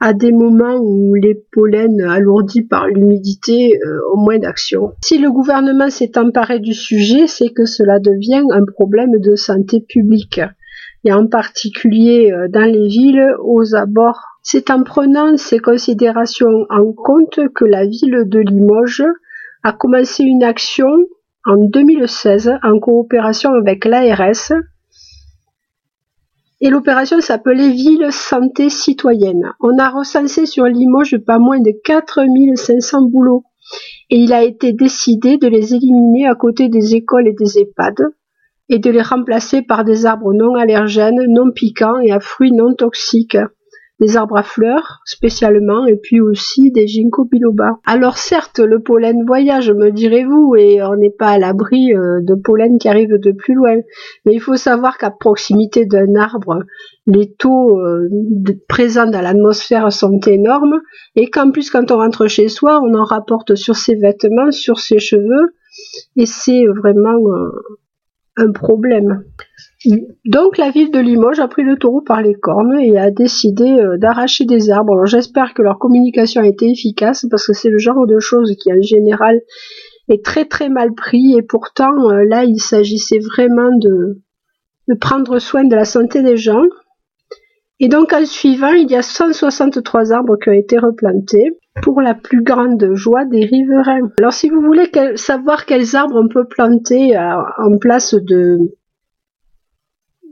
à 0.00 0.14
des 0.14 0.32
moments 0.32 0.78
où 0.80 1.14
les 1.14 1.34
pollens 1.52 2.08
alourdis 2.08 2.62
par 2.62 2.86
l'humidité 2.86 3.78
euh, 3.84 4.14
ont 4.14 4.22
moins 4.22 4.38
d'action. 4.38 4.92
Si 5.04 5.18
le 5.18 5.30
gouvernement 5.30 5.90
s'est 5.90 6.18
emparé 6.18 6.58
du 6.58 6.72
sujet, 6.72 7.26
c'est 7.26 7.50
que 7.50 7.66
cela 7.66 8.00
devient 8.00 8.42
un 8.50 8.64
problème 8.64 9.18
de 9.18 9.36
santé 9.36 9.84
publique 9.86 10.40
et 11.04 11.12
en 11.12 11.26
particulier 11.26 12.32
euh, 12.32 12.48
dans 12.48 12.64
les 12.64 12.88
villes 12.88 13.26
aux 13.42 13.74
abords 13.74 14.20
C'est 14.42 14.70
en 14.70 14.82
prenant 14.82 15.36
ces 15.36 15.58
considérations 15.58 16.66
en 16.70 16.92
compte 16.92 17.38
que 17.54 17.64
la 17.64 17.86
ville 17.86 18.24
de 18.26 18.38
Limoges 18.40 19.04
a 19.62 19.72
commencé 19.72 20.24
une 20.24 20.42
action 20.42 20.88
en 21.44 21.56
2016 21.56 22.52
en 22.62 22.78
coopération 22.78 23.52
avec 23.52 23.84
l'ARS 23.84 24.52
et 26.60 26.68
l'opération 26.68 27.20
s'appelait 27.20 27.70
Ville 27.70 28.08
Santé 28.10 28.68
Citoyenne. 28.68 29.52
On 29.60 29.78
a 29.78 29.88
recensé 29.88 30.46
sur 30.46 30.64
Limoges 30.64 31.18
pas 31.18 31.38
moins 31.38 31.60
de 31.60 31.72
4500 31.84 33.02
boulots 33.02 33.44
et 34.10 34.16
il 34.16 34.32
a 34.32 34.42
été 34.42 34.72
décidé 34.72 35.38
de 35.38 35.48
les 35.48 35.74
éliminer 35.74 36.26
à 36.26 36.34
côté 36.34 36.68
des 36.68 36.94
écoles 36.94 37.28
et 37.28 37.34
des 37.34 37.58
EHPAD 37.58 37.96
et 38.68 38.78
de 38.78 38.90
les 38.90 39.02
remplacer 39.02 39.62
par 39.62 39.84
des 39.84 40.06
arbres 40.06 40.32
non 40.32 40.54
allergènes, 40.54 41.24
non 41.28 41.50
piquants 41.50 41.98
et 42.00 42.12
à 42.12 42.20
fruits 42.20 42.52
non 42.52 42.74
toxiques 42.74 43.38
des 44.00 44.16
arbres 44.16 44.38
à 44.38 44.42
fleurs 44.42 45.00
spécialement 45.04 45.86
et 45.86 45.96
puis 45.96 46.20
aussi 46.20 46.70
des 46.72 46.86
ginkgo 46.86 47.24
biloba. 47.24 47.78
Alors 47.84 48.16
certes, 48.16 48.58
le 48.58 48.82
pollen 48.82 49.24
voyage, 49.26 49.70
me 49.70 49.90
direz-vous, 49.90 50.54
et 50.56 50.82
on 50.82 50.96
n'est 50.96 51.14
pas 51.16 51.28
à 51.28 51.38
l'abri 51.38 51.94
euh, 51.94 52.20
de 52.22 52.34
pollen 52.34 52.78
qui 52.78 52.88
arrive 52.88 53.18
de 53.18 53.32
plus 53.32 53.54
loin. 53.54 53.76
Mais 54.24 54.32
il 54.32 54.40
faut 54.40 54.56
savoir 54.56 54.98
qu'à 54.98 55.10
proximité 55.10 55.86
d'un 55.86 56.14
arbre, 56.14 56.64
les 57.06 57.32
taux 57.32 57.78
euh, 57.78 58.08
présents 58.68 59.10
dans 59.10 59.20
l'atmosphère 59.20 59.92
sont 59.92 60.20
énormes 60.26 60.80
et 61.16 61.28
qu'en 61.28 61.50
plus 61.50 61.70
quand 61.70 61.90
on 61.90 61.96
rentre 61.96 62.26
chez 62.26 62.48
soi, 62.48 62.80
on 62.82 62.94
en 62.94 63.04
rapporte 63.04 63.54
sur 63.54 63.76
ses 63.76 63.96
vêtements, 63.96 64.50
sur 64.50 64.78
ses 64.78 64.98
cheveux 64.98 65.54
et 66.16 66.26
c'est 66.26 66.64
vraiment 66.66 67.18
euh, 67.28 67.50
un 68.36 68.52
problème. 68.52 69.24
Donc 70.24 70.58
la 70.58 70.70
ville 70.70 70.90
de 70.90 70.98
Limoges 70.98 71.40
a 71.40 71.48
pris 71.48 71.62
le 71.62 71.76
taureau 71.76 72.02
par 72.02 72.20
les 72.20 72.34
cornes 72.34 72.78
et 72.78 72.98
a 72.98 73.10
décidé 73.10 73.64
euh, 73.64 73.96
d'arracher 73.96 74.44
des 74.44 74.70
arbres. 74.70 74.92
Alors 74.92 75.06
j'espère 75.06 75.54
que 75.54 75.62
leur 75.62 75.78
communication 75.78 76.42
a 76.42 76.46
été 76.46 76.70
efficace 76.70 77.26
parce 77.30 77.46
que 77.46 77.52
c'est 77.52 77.70
le 77.70 77.78
genre 77.78 78.06
de 78.06 78.18
choses 78.18 78.54
qui 78.62 78.72
en 78.72 78.80
général 78.82 79.40
est 80.08 80.24
très 80.24 80.44
très 80.44 80.68
mal 80.68 80.94
pris 80.94 81.34
et 81.36 81.42
pourtant 81.42 82.10
euh, 82.10 82.24
là 82.24 82.44
il 82.44 82.60
s'agissait 82.60 83.20
vraiment 83.20 83.70
de, 83.76 84.20
de 84.88 84.94
prendre 84.94 85.38
soin 85.38 85.64
de 85.64 85.74
la 85.74 85.84
santé 85.84 86.22
des 86.22 86.36
gens. 86.36 86.64
Et 87.82 87.88
donc 87.88 88.12
en 88.12 88.26
suivant, 88.26 88.72
il 88.72 88.90
y 88.90 88.96
a 88.96 89.02
163 89.02 90.12
arbres 90.12 90.36
qui 90.36 90.50
ont 90.50 90.52
été 90.52 90.78
replantés 90.78 91.56
pour 91.82 92.00
la 92.00 92.14
plus 92.14 92.42
grande 92.42 92.94
joie 92.94 93.24
des 93.24 93.44
riverains. 93.44 94.10
Alors 94.18 94.32
si 94.32 94.48
vous 94.48 94.60
voulez 94.60 94.90
savoir 95.16 95.66
quels 95.66 95.96
arbres 95.96 96.20
on 96.20 96.28
peut 96.28 96.46
planter 96.46 97.16
euh, 97.16 97.42
en 97.58 97.78
place 97.78 98.14
de 98.14 98.58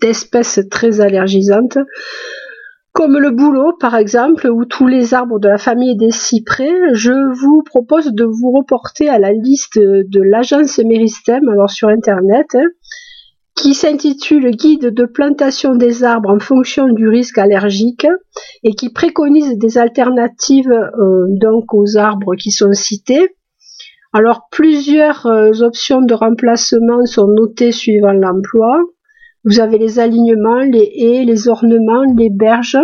d'espèces 0.00 0.60
très 0.70 1.00
allergisantes, 1.00 1.78
comme 2.92 3.18
le 3.18 3.30
bouleau 3.30 3.72
par 3.78 3.96
exemple, 3.96 4.48
ou 4.48 4.64
tous 4.64 4.86
les 4.86 5.14
arbres 5.14 5.38
de 5.38 5.48
la 5.48 5.58
famille 5.58 5.96
des 5.96 6.10
cyprès, 6.10 6.72
je 6.92 7.12
vous 7.40 7.62
propose 7.62 8.12
de 8.12 8.24
vous 8.24 8.52
reporter 8.52 9.08
à 9.08 9.18
la 9.18 9.32
liste 9.32 9.78
de 9.78 10.22
l'agence 10.22 10.78
Méristème, 10.78 11.48
alors 11.48 11.70
sur 11.70 11.88
internet, 11.88 12.46
hein, 12.54 12.68
qui 13.60 13.74
s'intitule 13.74 14.52
Guide 14.52 14.94
de 14.94 15.04
plantation 15.04 15.74
des 15.74 16.04
arbres 16.04 16.30
en 16.30 16.38
fonction 16.38 16.88
du 16.88 17.08
risque 17.08 17.38
allergique 17.38 18.06
et 18.62 18.74
qui 18.74 18.90
préconise 18.90 19.58
des 19.58 19.78
alternatives 19.78 20.70
euh, 20.70 21.26
donc 21.28 21.74
aux 21.74 21.96
arbres 21.96 22.36
qui 22.36 22.52
sont 22.52 22.72
cités. 22.72 23.34
Alors 24.12 24.46
plusieurs 24.52 25.26
euh, 25.26 25.50
options 25.60 26.00
de 26.02 26.14
remplacement 26.14 27.04
sont 27.04 27.26
notées 27.26 27.72
suivant 27.72 28.12
l'emploi. 28.12 28.80
Vous 29.44 29.58
avez 29.58 29.78
les 29.78 29.98
alignements, 29.98 30.60
les 30.60 30.92
haies, 30.96 31.24
les 31.24 31.48
ornements, 31.48 32.04
les 32.16 32.30
berges. 32.30 32.78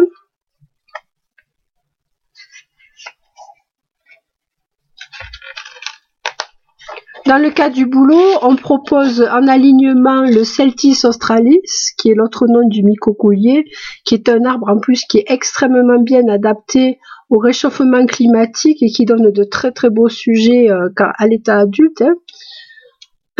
Dans 7.27 7.39
le 7.39 7.51
cas 7.51 7.71
du 7.71 7.87
boulot, 7.87 8.21
on 8.43 8.55
propose 8.55 9.23
en 9.23 9.49
alignement 9.49 10.23
le 10.23 10.45
Celtis 10.45 10.99
australis, 11.05 11.63
qui 11.97 12.11
est 12.11 12.15
l'autre 12.15 12.45
nom 12.47 12.69
du 12.69 12.83
mycocoulier, 12.83 13.65
qui 14.05 14.15
est 14.15 14.29
un 14.29 14.45
arbre 14.45 14.69
en 14.69 14.79
plus 14.79 15.05
qui 15.09 15.19
est 15.19 15.25
extrêmement 15.29 15.99
bien 16.01 16.29
adapté 16.29 16.99
au 17.31 17.39
réchauffement 17.39 18.05
climatique 18.05 18.83
et 18.83 18.91
qui 18.91 19.07
donne 19.07 19.31
de 19.31 19.45
très 19.45 19.73
très 19.73 19.89
beaux 19.89 20.11
sujets 20.11 20.71
euh, 20.71 20.91
à 20.99 21.27
l'état 21.27 21.61
adulte. 21.61 22.03
Hein. 22.03 22.15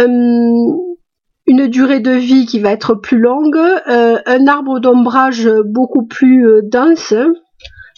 Hum, 0.01 0.79
une 1.47 1.67
durée 1.67 2.01
de 2.01 2.13
vie 2.13 2.47
qui 2.47 2.61
va 2.61 2.71
être 2.71 2.95
plus 2.95 3.19
longue, 3.19 3.59
euh, 3.59 4.17
un 4.25 4.47
arbre 4.47 4.81
d'ombrage 4.81 5.47
beaucoup 5.67 6.07
plus 6.07 6.49
euh, 6.49 6.63
dense 6.63 7.13
hein, 7.13 7.35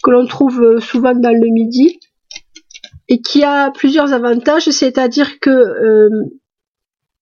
que 0.03 0.11
l'on 0.11 0.27
trouve 0.27 0.79
souvent 0.81 1.13
dans 1.13 1.31
le 1.31 1.49
midi 1.53 1.97
et 3.09 3.21
qui 3.21 3.43
a 3.43 3.71
plusieurs 3.71 4.13
avantages, 4.13 4.69
c'est-à-dire 4.69 5.39
que 5.39 5.49
euh, 5.49 6.09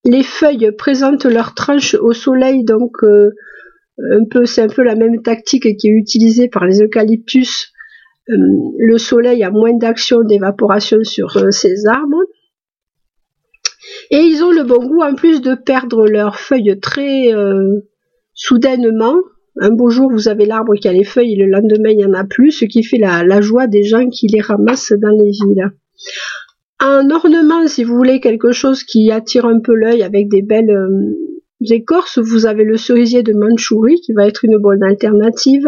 les 0.03 0.23
feuilles 0.23 0.71
présentent 0.77 1.25
leurs 1.25 1.53
tranches 1.53 1.95
au 1.95 2.13
soleil, 2.13 2.63
donc 2.63 2.97
un 3.03 4.25
peu 4.29 4.45
c'est 4.45 4.61
un 4.61 4.67
peu 4.67 4.83
la 4.83 4.95
même 4.95 5.21
tactique 5.21 5.77
qui 5.77 5.87
est 5.87 5.91
utilisée 5.91 6.47
par 6.47 6.65
les 6.65 6.81
eucalyptus. 6.81 7.71
le 8.27 8.97
soleil 8.97 9.43
a 9.43 9.49
moins 9.49 9.73
d'action 9.73 10.21
d'évaporation 10.21 11.03
sur 11.03 11.51
ces 11.51 11.87
arbres. 11.87 12.21
Et 14.11 14.19
ils 14.19 14.43
ont 14.43 14.51
le 14.51 14.63
bon 14.63 14.85
goût, 14.85 15.01
en 15.01 15.15
plus 15.15 15.41
de 15.41 15.55
perdre 15.55 16.07
leurs 16.07 16.39
feuilles 16.39 16.79
très 16.79 17.33
euh, 17.33 17.87
soudainement. 18.33 19.15
Un 19.57 19.69
beau 19.69 19.89
jour, 19.89 20.11
vous 20.11 20.27
avez 20.27 20.45
l'arbre 20.45 20.75
qui 20.75 20.87
a 20.87 20.93
les 20.93 21.03
feuilles 21.03 21.33
et 21.33 21.37
le 21.37 21.47
lendemain, 21.47 21.89
il 21.89 21.97
n'y 21.97 22.05
en 22.05 22.13
a 22.13 22.25
plus, 22.25 22.51
ce 22.51 22.65
qui 22.65 22.83
fait 22.83 22.97
la, 22.97 23.41
joie 23.41 23.67
des 23.67 23.83
gens 23.83 24.09
qui 24.09 24.27
les 24.27 24.41
ramassent 24.41 24.93
dans 24.93 25.15
les 25.15 25.31
villes. 25.31 25.71
Un 26.79 27.09
ornement, 27.09 27.65
si 27.67 27.83
vous 27.83 27.95
voulez 27.95 28.19
quelque 28.19 28.51
chose 28.51 28.83
qui 28.83 29.11
attire 29.11 29.45
un 29.45 29.59
peu 29.59 29.73
l'œil 29.73 30.03
avec 30.03 30.27
des 30.27 30.41
belles 30.41 30.69
euh, 30.69 31.15
écorces, 31.71 32.19
vous 32.19 32.45
avez 32.45 32.65
le 32.65 32.75
cerisier 32.75 33.23
de 33.23 33.33
Mandchourie 33.33 34.01
qui 34.01 34.11
va 34.11 34.27
être 34.27 34.43
une 34.43 34.57
bonne 34.57 34.83
alternative. 34.83 35.67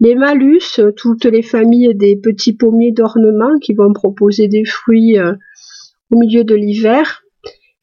Les 0.00 0.14
malus, 0.14 0.80
toutes 0.96 1.24
les 1.24 1.42
familles 1.42 1.94
des 1.94 2.16
petits 2.16 2.54
pommiers 2.54 2.92
d'ornement 2.92 3.58
qui 3.60 3.72
vont 3.72 3.92
proposer 3.92 4.48
des 4.48 4.64
fruits 4.66 5.18
euh, 5.18 5.32
au 6.10 6.18
milieu 6.18 6.44
de 6.44 6.54
l'hiver 6.54 7.22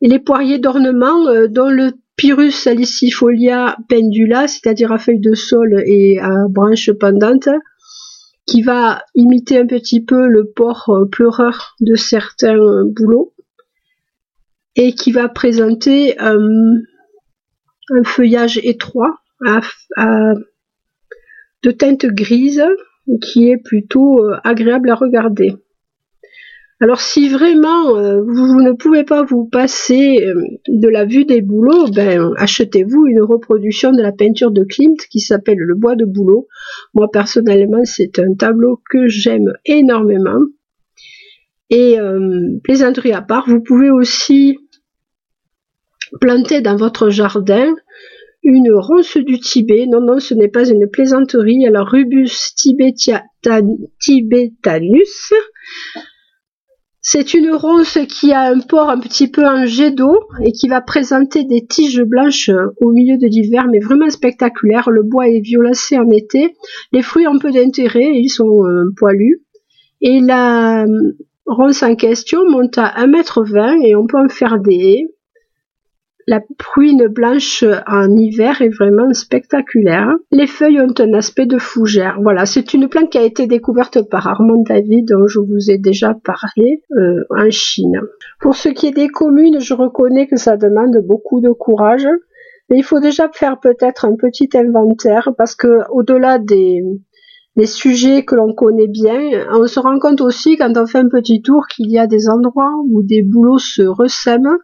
et 0.02 0.08
les 0.08 0.20
poiriers 0.20 0.60
d'ornement 0.60 1.28
euh, 1.28 1.48
dont 1.48 1.70
le 1.70 1.94
Pyrrhus 2.22 2.52
salicifolia 2.52 3.76
pendula, 3.90 4.48
c'est-à-dire 4.48 4.92
à 4.92 5.00
feuilles 5.00 5.20
de 5.20 5.34
sol 5.34 5.82
et 5.88 6.20
à 6.20 6.30
branches 6.48 6.92
pendantes, 6.92 7.50
qui 8.46 8.62
va 8.62 9.04
imiter 9.16 9.58
un 9.58 9.66
petit 9.66 10.06
peu 10.06 10.28
le 10.28 10.52
port 10.52 10.88
euh, 10.90 11.06
pleureur 11.06 11.76
de 11.80 11.96
certains 11.96 12.60
euh, 12.60 12.84
bouleaux 12.86 13.34
et 14.76 14.94
qui 14.94 15.12
va 15.12 15.30
présenter 15.30 16.16
un 16.20 16.44
feuillage 18.06 18.60
étroit 18.60 19.18
de 21.64 21.72
teinte 21.72 22.06
grise 22.06 22.64
qui 23.24 23.50
est 23.50 23.58
plutôt 23.58 24.24
agréable 24.44 24.92
à 24.92 24.96
regarder. 24.96 25.56
Alors 26.84 27.00
si 27.00 27.30
vraiment 27.30 27.96
euh, 27.96 28.24
vous 28.24 28.60
ne 28.60 28.72
pouvez 28.72 29.04
pas 29.04 29.22
vous 29.24 29.46
passer 29.46 30.26
euh, 30.26 30.34
de 30.68 30.88
la 30.88 31.06
vue 31.06 31.26
des 31.26 31.42
bouleaux, 31.42 31.88
ben 31.90 32.34
achetez-vous 32.38 33.06
une 33.06 33.22
reproduction 33.22 33.92
de 33.92 34.02
la 34.02 34.12
peinture 34.12 34.50
de 34.50 34.64
Klimt 34.64 34.98
qui 35.12 35.20
s'appelle 35.20 35.60
Le 35.60 35.76
bois 35.76 35.96
de 35.96 36.06
bouleau. 36.06 36.48
Moi 36.96 37.08
personnellement 37.12 37.86
c'est 37.86 38.18
un 38.18 38.34
tableau 38.34 38.82
que 38.90 39.08
j'aime 39.08 39.54
énormément. 39.66 40.40
Et 41.70 42.00
euh, 42.00 42.58
plaisanterie 42.64 43.14
à 43.14 43.22
part, 43.22 43.48
vous 43.48 43.62
pouvez 43.62 43.92
aussi 43.92 44.58
planter 46.20 46.62
dans 46.62 46.78
votre 46.78 47.12
jardin 47.12 47.76
une 48.44 48.74
ronce 48.74 49.18
du 49.18 49.40
Tibet. 49.40 49.86
Non, 49.88 50.02
non, 50.02 50.20
ce 50.20 50.34
n'est 50.34 50.50
pas 50.50 50.68
une 50.68 50.90
plaisanterie. 50.90 51.66
Alors, 51.68 51.88
Rubus 51.88 52.56
tibetanus 52.56 53.24
c'est 57.14 57.34
une 57.34 57.54
ronce 57.54 57.98
qui 58.08 58.32
a 58.32 58.44
un 58.44 58.62
port 58.62 58.90
un 58.90 58.98
petit 58.98 59.30
peu 59.30 59.46
en 59.46 59.66
jet 59.66 59.92
d'eau 59.92 60.18
et 60.46 60.54
qui 60.54 60.70
va 60.70 60.80
présenter 60.80 61.44
des 61.44 61.66
tiges 61.68 62.02
blanches 62.04 62.50
au 62.80 62.92
milieu 62.94 63.18
de 63.18 63.28
l'hiver, 63.28 63.66
mais 63.70 63.80
vraiment 63.80 64.10
spectaculaire. 64.10 64.90
Le 64.90 65.04
bois 65.04 65.28
est 65.28 65.42
violacé 65.42 65.98
en 65.98 66.10
été. 66.10 66.56
Les 66.94 67.02
fruits 67.02 67.28
ont 67.28 67.38
peu 67.38 67.52
d'intérêt, 67.52 68.12
ils 68.14 68.30
sont 68.30 68.66
euh, 68.66 68.94
poilus. 68.96 69.42
Et 70.00 70.22
la 70.22 70.84
euh, 70.84 71.12
ronce 71.46 71.84
en 71.84 71.96
question 71.96 72.50
monte 72.50 72.78
à 72.78 72.94
1m20 73.06 73.86
et 73.86 73.98
on 73.98 74.08
peut 74.08 74.18
en 74.18 74.30
faire 74.30 74.58
des 74.60 74.76
haies. 74.76 75.08
La 76.32 76.40
pruine 76.58 77.08
blanche 77.10 77.66
en 77.88 78.10
hiver 78.16 78.62
est 78.62 78.70
vraiment 78.70 79.12
spectaculaire. 79.12 80.16
Les 80.32 80.48
feuilles 80.48 80.80
ont 80.80 80.94
un 80.98 81.14
aspect 81.14 81.46
de 81.46 81.58
fougère. 81.58 82.20
Voilà, 82.22 82.46
c'est 82.46 82.74
une 82.74 82.88
plante 82.88 83.10
qui 83.10 83.18
a 83.18 83.24
été 83.24 83.48
découverte 83.48 84.10
par 84.10 84.28
Armand 84.28 84.64
David, 84.66 85.10
dont 85.10 85.28
je 85.28 85.40
vous 85.40 85.70
ai 85.70 85.78
déjà 85.78 86.14
parlé, 86.14 86.84
euh, 86.98 87.26
en 87.38 87.50
Chine. 87.50 88.00
Pour 88.40 88.56
ce 88.56 88.70
qui 88.70 88.88
est 88.88 88.96
des 88.96 89.10
communes, 89.10 89.60
je 89.60 89.74
reconnais 89.74 90.26
que 90.26 90.38
ça 90.38 90.56
demande 90.56 91.06
beaucoup 91.06 91.42
de 91.42 91.52
courage. 91.52 92.08
Mais 92.70 92.78
il 92.78 92.84
faut 92.84 93.02
déjà 93.02 93.28
faire 93.34 93.60
peut-être 93.60 94.06
un 94.06 94.16
petit 94.16 94.48
inventaire 94.54 95.34
parce 95.38 95.56
que 95.56 95.82
au-delà 95.90 96.40
des, 96.40 96.82
sujets 97.66 98.24
que 98.24 98.36
l'on 98.36 98.54
connaît 98.54 98.88
bien. 98.88 99.20
On 99.52 99.68
se 99.68 99.82
rend 99.82 100.00
compte 100.00 100.22
aussi 100.22 100.56
quand 100.56 100.78
on 100.78 100.86
fait 100.86 101.00
un 101.00 101.10
petit 101.10 101.42
tour 101.42 101.68
qu'il 101.68 101.92
y 101.92 102.00
a 102.00 102.08
des 102.08 102.30
endroits 102.30 102.72
où 102.90 103.04
des 103.04 103.22
boulots 103.22 103.60
se 103.60 103.82
ressèment 103.82 104.58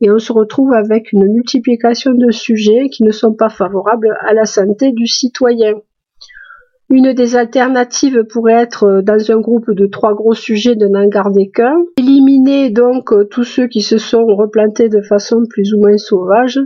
et 0.00 0.10
on 0.10 0.18
se 0.18 0.32
retrouve 0.32 0.72
avec 0.72 1.12
une 1.12 1.26
multiplication 1.32 2.12
de 2.12 2.30
sujets 2.30 2.88
qui 2.90 3.04
ne 3.04 3.12
sont 3.12 3.34
pas 3.34 3.48
favorables 3.48 4.16
à 4.20 4.34
la 4.34 4.44
santé 4.44 4.92
du 4.92 5.06
citoyen. 5.06 5.74
Une 6.90 7.14
des 7.14 7.34
alternatives 7.34 8.24
pourrait 8.24 8.62
être 8.62 8.84
euh, 8.84 9.02
dans 9.02 9.32
un 9.32 9.40
groupe 9.40 9.70
de 9.70 9.86
trois 9.86 10.14
gros 10.14 10.34
sujets 10.34 10.76
de 10.76 10.86
n'en 10.86 11.06
garder 11.06 11.50
qu'un. 11.50 11.74
Éliminer 11.96 12.70
donc 12.70 13.10
euh, 13.10 13.24
tous 13.24 13.44
ceux 13.44 13.68
qui 13.68 13.80
se 13.80 13.96
sont 13.96 14.26
replantés 14.26 14.90
de 14.90 15.00
façon 15.00 15.44
plus 15.48 15.72
ou 15.72 15.80
moins 15.80 15.96
sauvage 15.96 16.60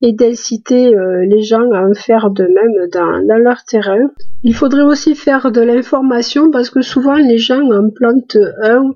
et 0.00 0.12
d'inciter 0.12 0.96
euh, 0.96 1.24
les 1.24 1.42
gens 1.42 1.70
à 1.70 1.86
en 1.86 1.94
faire 1.94 2.30
de 2.30 2.42
même 2.42 2.88
dans, 2.92 3.24
dans, 3.24 3.38
leur 3.38 3.62
terrain. 3.64 4.10
Il 4.42 4.54
faudrait 4.54 4.82
aussi 4.82 5.14
faire 5.14 5.52
de 5.52 5.60
l'information 5.60 6.50
parce 6.50 6.68
que 6.68 6.82
souvent 6.82 7.14
les 7.14 7.38
gens 7.38 7.62
en 7.70 7.88
plantent 7.88 8.38
un 8.62 8.90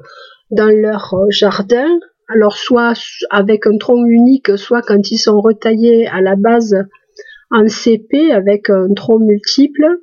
dans 0.50 0.66
leur 0.66 1.14
jardin. 1.30 1.86
Alors 2.28 2.56
soit 2.56 2.94
avec 3.30 3.66
un 3.66 3.78
tronc 3.78 4.04
unique, 4.06 4.58
soit 4.58 4.82
quand 4.82 5.10
ils 5.10 5.18
sont 5.18 5.40
retaillés 5.40 6.06
à 6.08 6.20
la 6.20 6.34
base 6.36 6.76
en 7.50 7.68
CP 7.68 8.32
avec 8.32 8.68
un 8.70 8.92
tronc 8.94 9.20
multiple. 9.20 10.00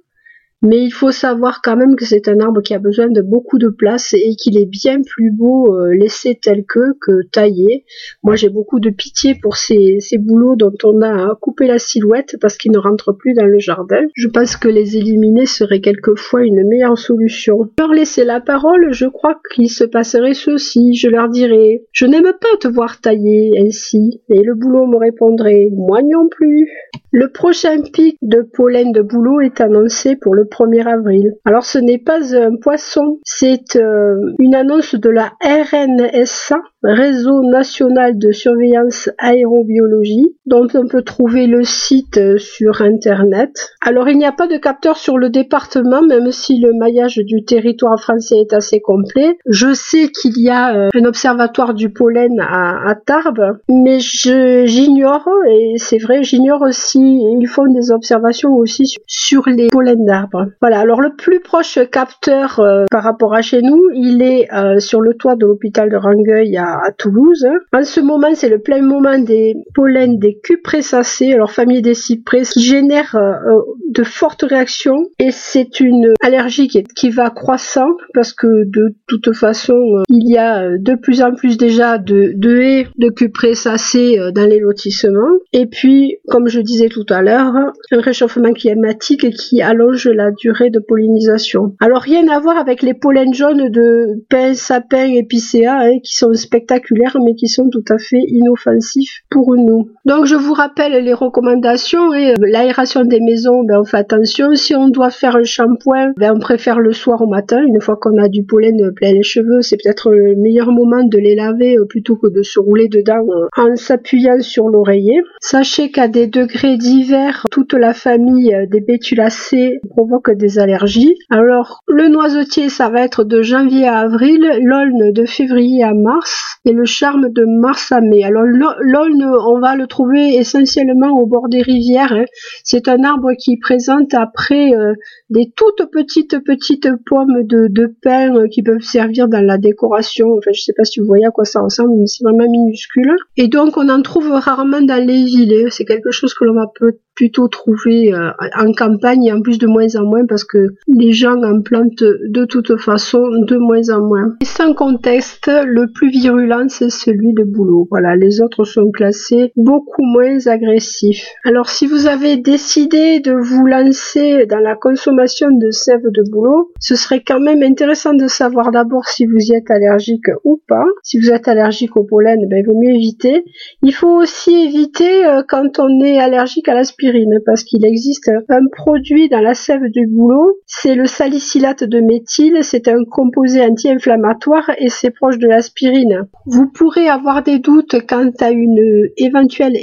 Mais 0.64 0.82
il 0.82 0.92
faut 0.92 1.12
savoir 1.12 1.62
quand 1.62 1.76
même 1.76 1.98
que 1.98 2.06
c'est 2.06 2.30
un 2.30 2.40
arbre 2.40 2.62
qui 2.62 2.74
a 2.74 2.80
besoin 2.80 3.10
de 3.10 3.22
beaucoup 3.22 3.58
de 3.58 3.68
place 3.68 4.14
et 4.14 4.36
qu'il 4.36 4.58
est 4.58 4.66
bien 4.66 5.02
plus 5.02 5.30
beau 5.30 5.76
euh, 5.76 5.94
laissé 5.94 6.40
tel 6.42 6.64
que 6.66 6.94
que 7.02 7.28
taillé. 7.32 7.84
Moi 8.24 8.38
j'ai 8.38 8.48
beaucoup 8.48 8.80
de 8.80 8.90
pitié 8.90 9.36
pour 9.36 9.58
ces, 9.58 9.98
ces 10.00 10.18
boulots 10.18 10.56
dont 10.56 10.74
on 10.86 11.02
a 11.02 11.36
coupé 11.42 11.68
la 11.68 11.80
silhouette 11.80 12.38
parce 12.40 12.58
qu'ils 12.58 12.72
ne 12.72 12.78
rentrent 12.78 13.12
plus 13.12 13.34
dans 13.34 13.46
le 13.46 13.60
jardin. 13.60 14.06
Je 14.16 14.30
pense 14.30 14.56
que 14.56 14.70
les 14.70 14.96
éliminer 14.96 15.46
serait 15.46 15.82
quelquefois 15.82 16.44
une 16.44 16.66
meilleure 16.66 16.98
solution. 16.98 17.70
Leur 17.78 17.92
laisser 17.92 18.24
la 18.24 18.40
parole, 18.40 18.94
je 18.94 19.08
crois 19.08 19.42
qu'il 19.54 19.70
se 19.70 19.84
passerait 19.84 20.34
ceci. 20.34 20.96
Je 20.96 21.10
leur 21.10 21.28
dirais 21.28 21.84
Je 21.92 22.06
n'aime 22.06 22.24
pas 22.24 22.58
te 22.62 22.70
voir 22.70 23.02
tailler 23.02 23.52
ainsi. 23.60 24.22
Et 24.30 24.42
le 24.42 24.56
boulot 24.56 24.88
me 24.88 24.98
répondrait 24.98 25.68
Moi 25.74 26.02
non 26.04 26.30
plus. 26.30 26.70
Le 27.12 27.30
prochain 27.32 27.82
pic 27.82 28.18
de 28.22 28.42
pollen 28.42 28.92
de 28.92 29.02
boulot 29.02 29.42
est 29.42 29.62
annoncé 29.62 30.16
pour 30.16 30.34
le 30.34 30.46
1er 30.54 30.88
avril. 30.88 31.34
Alors 31.46 31.66
ce 31.66 31.80
n'est 31.80 31.98
pas 31.98 32.36
un 32.36 32.56
poisson, 32.56 33.20
c'est 33.24 33.76
euh, 33.76 34.16
une 34.40 34.56
annonce 34.56 34.96
de 34.96 35.10
la 35.10 35.32
RNSA, 35.44 36.58
Réseau 36.84 37.44
national 37.44 38.18
de 38.18 38.34
surveillance 38.34 39.10
aérobiologie, 39.18 40.36
dont 40.46 40.68
on 40.74 40.86
peut 40.86 41.02
trouver 41.02 41.48
le 41.48 41.64
site 41.64 42.18
euh, 42.18 42.38
sur 42.38 42.82
Internet. 42.82 43.70
Alors 43.80 44.10
il 44.10 44.18
n'y 44.18 44.26
a 44.26 44.34
pas 44.34 44.48
de 44.48 44.58
capteur 44.58 44.98
sur 44.98 45.18
le 45.18 45.30
département, 45.30 46.02
même 46.02 46.32
si 46.32 46.60
le 46.60 46.74
maillage 46.78 47.16
du 47.16 47.46
territoire 47.46 48.00
français 48.02 48.36
est 48.36 48.54
assez 48.54 48.82
complet. 48.82 49.38
Je 49.48 49.74
sais 49.74 50.10
qu'il 50.10 50.38
y 50.42 50.50
a 50.50 50.76
euh, 50.76 50.90
un 50.94 51.06
observatoire 51.06 51.74
du 51.74 51.90
pollen 51.90 52.40
à, 52.42 52.96
Tarbes, 53.06 53.60
mais 53.70 54.00
j'ignore, 54.00 55.28
et 55.50 55.76
c'est 55.78 55.98
vrai, 55.98 56.24
j'ignore 56.24 56.62
aussi, 56.62 57.00
ils 57.00 57.48
font 57.48 57.66
des 57.72 57.92
observations 57.92 58.56
aussi 58.56 58.96
sur 59.08 59.48
les 59.48 59.70
pollens 59.70 60.06
d'arbres. 60.06 60.43
Voilà, 60.62 60.80
alors 60.80 61.02
le 61.02 61.16
plus 61.16 61.40
proche 61.40 61.80
capteur 61.92 62.60
euh, 62.60 62.86
par 62.90 63.04
rapport 63.04 63.34
à 63.34 63.42
chez 63.42 63.62
nous, 63.62 63.90
il 63.94 64.22
est 64.22 64.48
sur 64.80 65.02
le 65.02 65.14
toit 65.14 65.36
de 65.36 65.46
l'hôpital 65.46 65.90
de 65.90 65.96
Rangueil 65.96 66.58
à 66.58 66.92
Toulouse. 66.98 67.48
En 67.74 67.84
ce 67.84 68.00
moment, 68.02 68.34
c'est 68.36 68.50
le 68.50 68.60
plein 68.60 68.82
moment 68.82 69.20
des 69.20 69.56
pollens 69.74 70.20
des 70.20 70.40
cupressacées, 70.40 71.34
alors 71.34 71.52
famille 71.52 71.82
des 71.82 71.94
cyprès, 71.94 72.42
qui 72.42 72.62
génère 72.62 73.16
euh, 73.16 73.62
de 73.90 74.04
fortes 74.04 74.44
réactions 74.44 75.06
et 75.20 75.32
c'est 75.32 75.80
une 75.80 76.14
allergie 76.22 76.68
qui, 76.68 77.10
va 77.10 77.30
croissant 77.30 77.90
parce 78.14 78.34
que 78.34 78.48
de 78.66 78.96
toute 79.08 79.34
façon, 79.36 79.74
euh, 79.74 80.04
il 80.10 80.32
y 80.32 80.38
a 80.38 80.64
euh, 80.64 80.78
de 80.80 80.96
plus 80.96 81.22
en 81.22 81.36
plus 81.36 81.58
déjà 81.58 81.98
de, 81.98 82.34
de 82.36 82.58
haies 82.58 82.88
de 82.98 83.10
cupressacées 83.10 84.18
dans 84.34 84.50
les 84.50 84.60
lotissements. 84.60 85.38
Et 85.52 85.68
puis, 85.68 86.18
comme 86.28 86.48
je 86.48 86.60
disais 86.60 86.90
tout 86.90 87.06
à 87.10 87.22
l'heure, 87.22 87.54
un 87.56 88.02
réchauffement 88.02 88.54
climatique 88.54 89.30
qui 89.36 89.62
allonge 89.62 90.08
la 90.08 90.32
durée 90.38 90.70
de 90.70 90.80
pollinisation. 90.80 91.76
Alors 91.80 92.02
rien 92.02 92.28
à 92.28 92.40
voir 92.40 92.58
avec 92.58 92.82
les 92.82 92.94
pollens 92.94 93.34
jaunes 93.34 93.70
de 93.70 94.24
pin, 94.30 94.54
sapin, 94.54 95.06
épicéa 95.06 95.80
hein, 95.80 96.00
qui 96.04 96.16
sont 96.16 96.34
spectaculaires 96.34 97.18
mais 97.24 97.36
qui 97.36 97.48
sont 97.48 97.70
tout 97.70 97.84
à 97.90 97.98
fait 97.98 98.24
inoffensifs 98.28 99.22
pour 99.30 99.56
nous. 99.56 99.90
Donc 100.06 100.26
je 100.26 100.36
vous 100.36 100.54
rappelle 100.54 101.04
les 101.04 101.14
recommandations 101.14 102.14
et 102.14 102.32
euh, 102.32 102.36
l'aération 102.40 103.04
des 103.04 103.20
maisons, 103.20 103.64
ben, 103.64 103.80
on 103.80 103.86
fait 103.86 103.98
attention. 103.98 104.54
Si 104.56 104.76
on 104.76 104.90
doit 104.90 105.10
faire 105.10 105.36
un 105.36 105.44
shampoing, 105.44 106.12
ben, 106.18 106.34
on 106.36 106.40
préfère 106.40 106.80
le 106.80 106.94
soir 106.94 107.22
au 107.22 107.28
matin. 107.28 107.64
Une 107.66 107.82
fois 107.82 107.98
qu'on 108.00 108.18
a 108.18 108.28
du 108.28 108.44
pollen 108.44 108.78
plein 108.96 109.14
les 109.14 109.24
cheveux, 109.24 109.62
c'est 109.62 109.78
peut-être 109.82 110.12
le 110.12 110.36
meilleur 110.36 110.72
moment 110.72 111.04
de 111.04 111.18
les 111.18 111.36
laver 111.36 111.78
euh, 111.78 111.86
plutôt 111.86 112.16
que 112.16 112.28
de 112.28 112.44
se 112.44 112.60
rouler 112.60 112.88
dedans 112.88 113.26
euh, 113.30 113.48
en 113.58 113.76
s'appuyant 113.76 114.40
sur 114.42 114.70
l'oreiller. 114.70 115.22
Sachez 115.42 115.92
qu'à 115.92 116.08
des 116.08 116.28
degrés 116.28 116.78
divers, 116.78 117.46
toute 117.52 117.74
la 117.74 117.94
famille 117.94 118.56
des 118.70 118.82
bétulacées 118.82 119.80
provoque 120.14 120.38
des 120.38 120.60
allergies. 120.60 121.16
Alors 121.30 121.82
le 121.88 122.08
noisetier, 122.08 122.70
ça 122.70 122.90
va 122.90 123.02
être 123.02 123.24
de 123.24 123.42
janvier 123.42 123.88
à 123.88 124.00
avril, 124.00 124.60
l'aulne 124.62 125.12
de 125.12 125.26
février 125.26 125.84
à 125.84 125.94
mars, 125.94 126.58
et 126.66 126.72
le 126.72 126.86
charme 126.86 127.30
de 127.30 127.46
mars 127.46 127.92
à 127.92 128.02
mai. 128.02 128.24
Alors 128.24 128.44
l'aulne, 128.44 129.26
on 129.26 129.60
va 129.60 129.76
le 129.76 129.88
trouver 129.88 130.36
essentiellement 130.36 131.12
au 131.20 131.26
bord 131.26 131.50
des 131.50 131.62
rivières. 131.62 132.16
C'est 132.64 132.88
un 132.88 133.04
arbre 133.04 133.32
qui 133.40 133.58
présente 133.58 134.14
après 134.14 134.74
euh, 134.74 134.94
des 135.30 135.52
toutes 135.56 135.90
petites 135.92 136.44
petites 136.44 136.90
pommes 137.06 137.44
de, 137.44 137.68
de 137.70 137.94
euh, 138.06 138.48
qui 138.52 138.64
peuvent 138.64 138.82
servir 138.82 139.28
dans 139.28 139.46
la 139.46 139.58
décoration. 139.58 140.28
Enfin, 140.38 140.52
je 140.54 140.62
sais 140.62 140.74
pas 140.76 140.84
si 140.84 141.00
vous 141.00 141.06
voyez 141.06 141.26
à 141.26 141.32
quoi 141.32 141.46
ça 141.46 141.62
ressemble, 141.62 141.92
mais 141.98 142.06
c'est 142.06 142.24
vraiment 142.24 142.50
minuscule. 142.50 143.16
Et 143.38 143.48
donc 143.48 143.78
on 143.78 143.90
en 143.90 144.02
trouve 144.02 144.32
rarement 144.32 144.82
dans 144.82 145.04
les 145.04 145.24
villes. 145.24 145.68
C'est 145.72 145.86
quelque 145.86 146.12
chose 146.12 146.34
que 146.34 146.46
l'on 146.46 146.54
va 146.54 146.68
peut 146.74 146.98
plutôt 147.16 147.48
trouver 147.48 148.14
euh, 148.14 148.32
en 148.58 148.72
campagne 148.74 149.26
et 149.26 149.32
en 149.32 149.42
plus 149.42 149.58
de 149.58 149.68
moins 149.68 149.96
en 149.96 150.04
moins 150.04 150.26
parce 150.26 150.44
que 150.44 150.76
les 150.88 151.14
gens 151.14 151.42
en 151.44 151.62
plantent 151.62 152.04
de 152.04 152.46
toute 152.46 152.80
façon 152.80 153.22
de 153.48 153.58
moins 153.58 153.90
en 153.90 154.02
moins. 154.02 154.36
Et 154.42 154.46
sans 154.46 154.74
conteste, 154.74 155.50
le 155.66 155.92
plus 155.92 156.10
virulent 156.10 156.68
c'est 156.70 156.90
celui 156.90 157.34
de 157.34 157.44
boulot. 157.44 157.88
Voilà, 157.90 158.16
les 158.16 158.42
autres 158.42 158.64
sont 158.64 158.90
classés 158.92 159.52
beaucoup 159.56 160.04
moins 160.04 160.48
agressifs. 160.48 161.28
Alors 161.46 161.70
si 161.70 161.88
vous 161.88 162.08
avez 162.08 162.38
décidé 162.38 163.20
de 163.20 163.34
vous 163.34 163.66
lancer 163.66 164.46
dans 164.48 164.60
la 164.60 164.76
consommation 164.76 165.50
de 165.52 165.72
sève 165.72 166.02
de 166.04 166.24
boulot, 166.30 166.72
ce 166.80 166.96
serait 166.96 167.24
quand 167.26 167.40
même 167.40 167.62
intéressant 167.64 168.14
de 168.14 168.28
savoir 168.28 168.72
d'abord 168.72 169.06
si 169.08 169.26
vous 169.26 169.38
y 169.40 169.54
êtes 169.56 169.70
allergique 169.70 170.28
ou 170.44 170.62
pas. 170.68 170.86
Si 171.04 171.20
vous 171.20 171.32
êtes 171.32 171.48
allergique 171.48 171.96
au 171.96 172.04
pollen, 172.04 172.48
ben, 172.50 172.60
il 172.60 172.66
vaut 172.66 172.80
mieux 172.80 172.96
éviter. 172.96 173.44
Il 173.82 173.94
faut 173.94 174.22
aussi 174.22 174.52
éviter 174.52 175.26
euh, 175.26 175.44
quand 175.48 175.80
on 175.80 176.04
est 176.04 176.20
allergique 176.20 176.68
à 176.68 176.74
l'aspirine 176.74 177.03
parce 177.46 177.64
qu'il 177.64 177.86
existe 177.86 178.32
un 178.50 178.66
produit 178.72 179.30
dans 179.30 179.42
la 179.42 179.54
sève 179.54 179.90
du 179.90 180.08
bouleau, 180.08 180.60
c'est 180.66 180.96
le 180.96 181.06
salicylate 181.06 181.84
de 181.84 182.00
méthyle, 182.00 182.60
c'est 182.62 182.88
un 182.88 183.04
composé 183.10 183.62
anti-inflammatoire 183.62 184.72
et 184.78 184.90
c'est 184.90 185.12
proche 185.12 185.38
de 185.38 185.48
l'aspirine. 185.48 186.28
Vous 186.46 186.68
pourrez 186.68 187.08
avoir 187.08 187.44
des 187.44 187.60
doutes 187.60 187.96
quant 188.08 188.32
à 188.40 188.52
une 188.52 189.10
éventuelle 189.18 189.78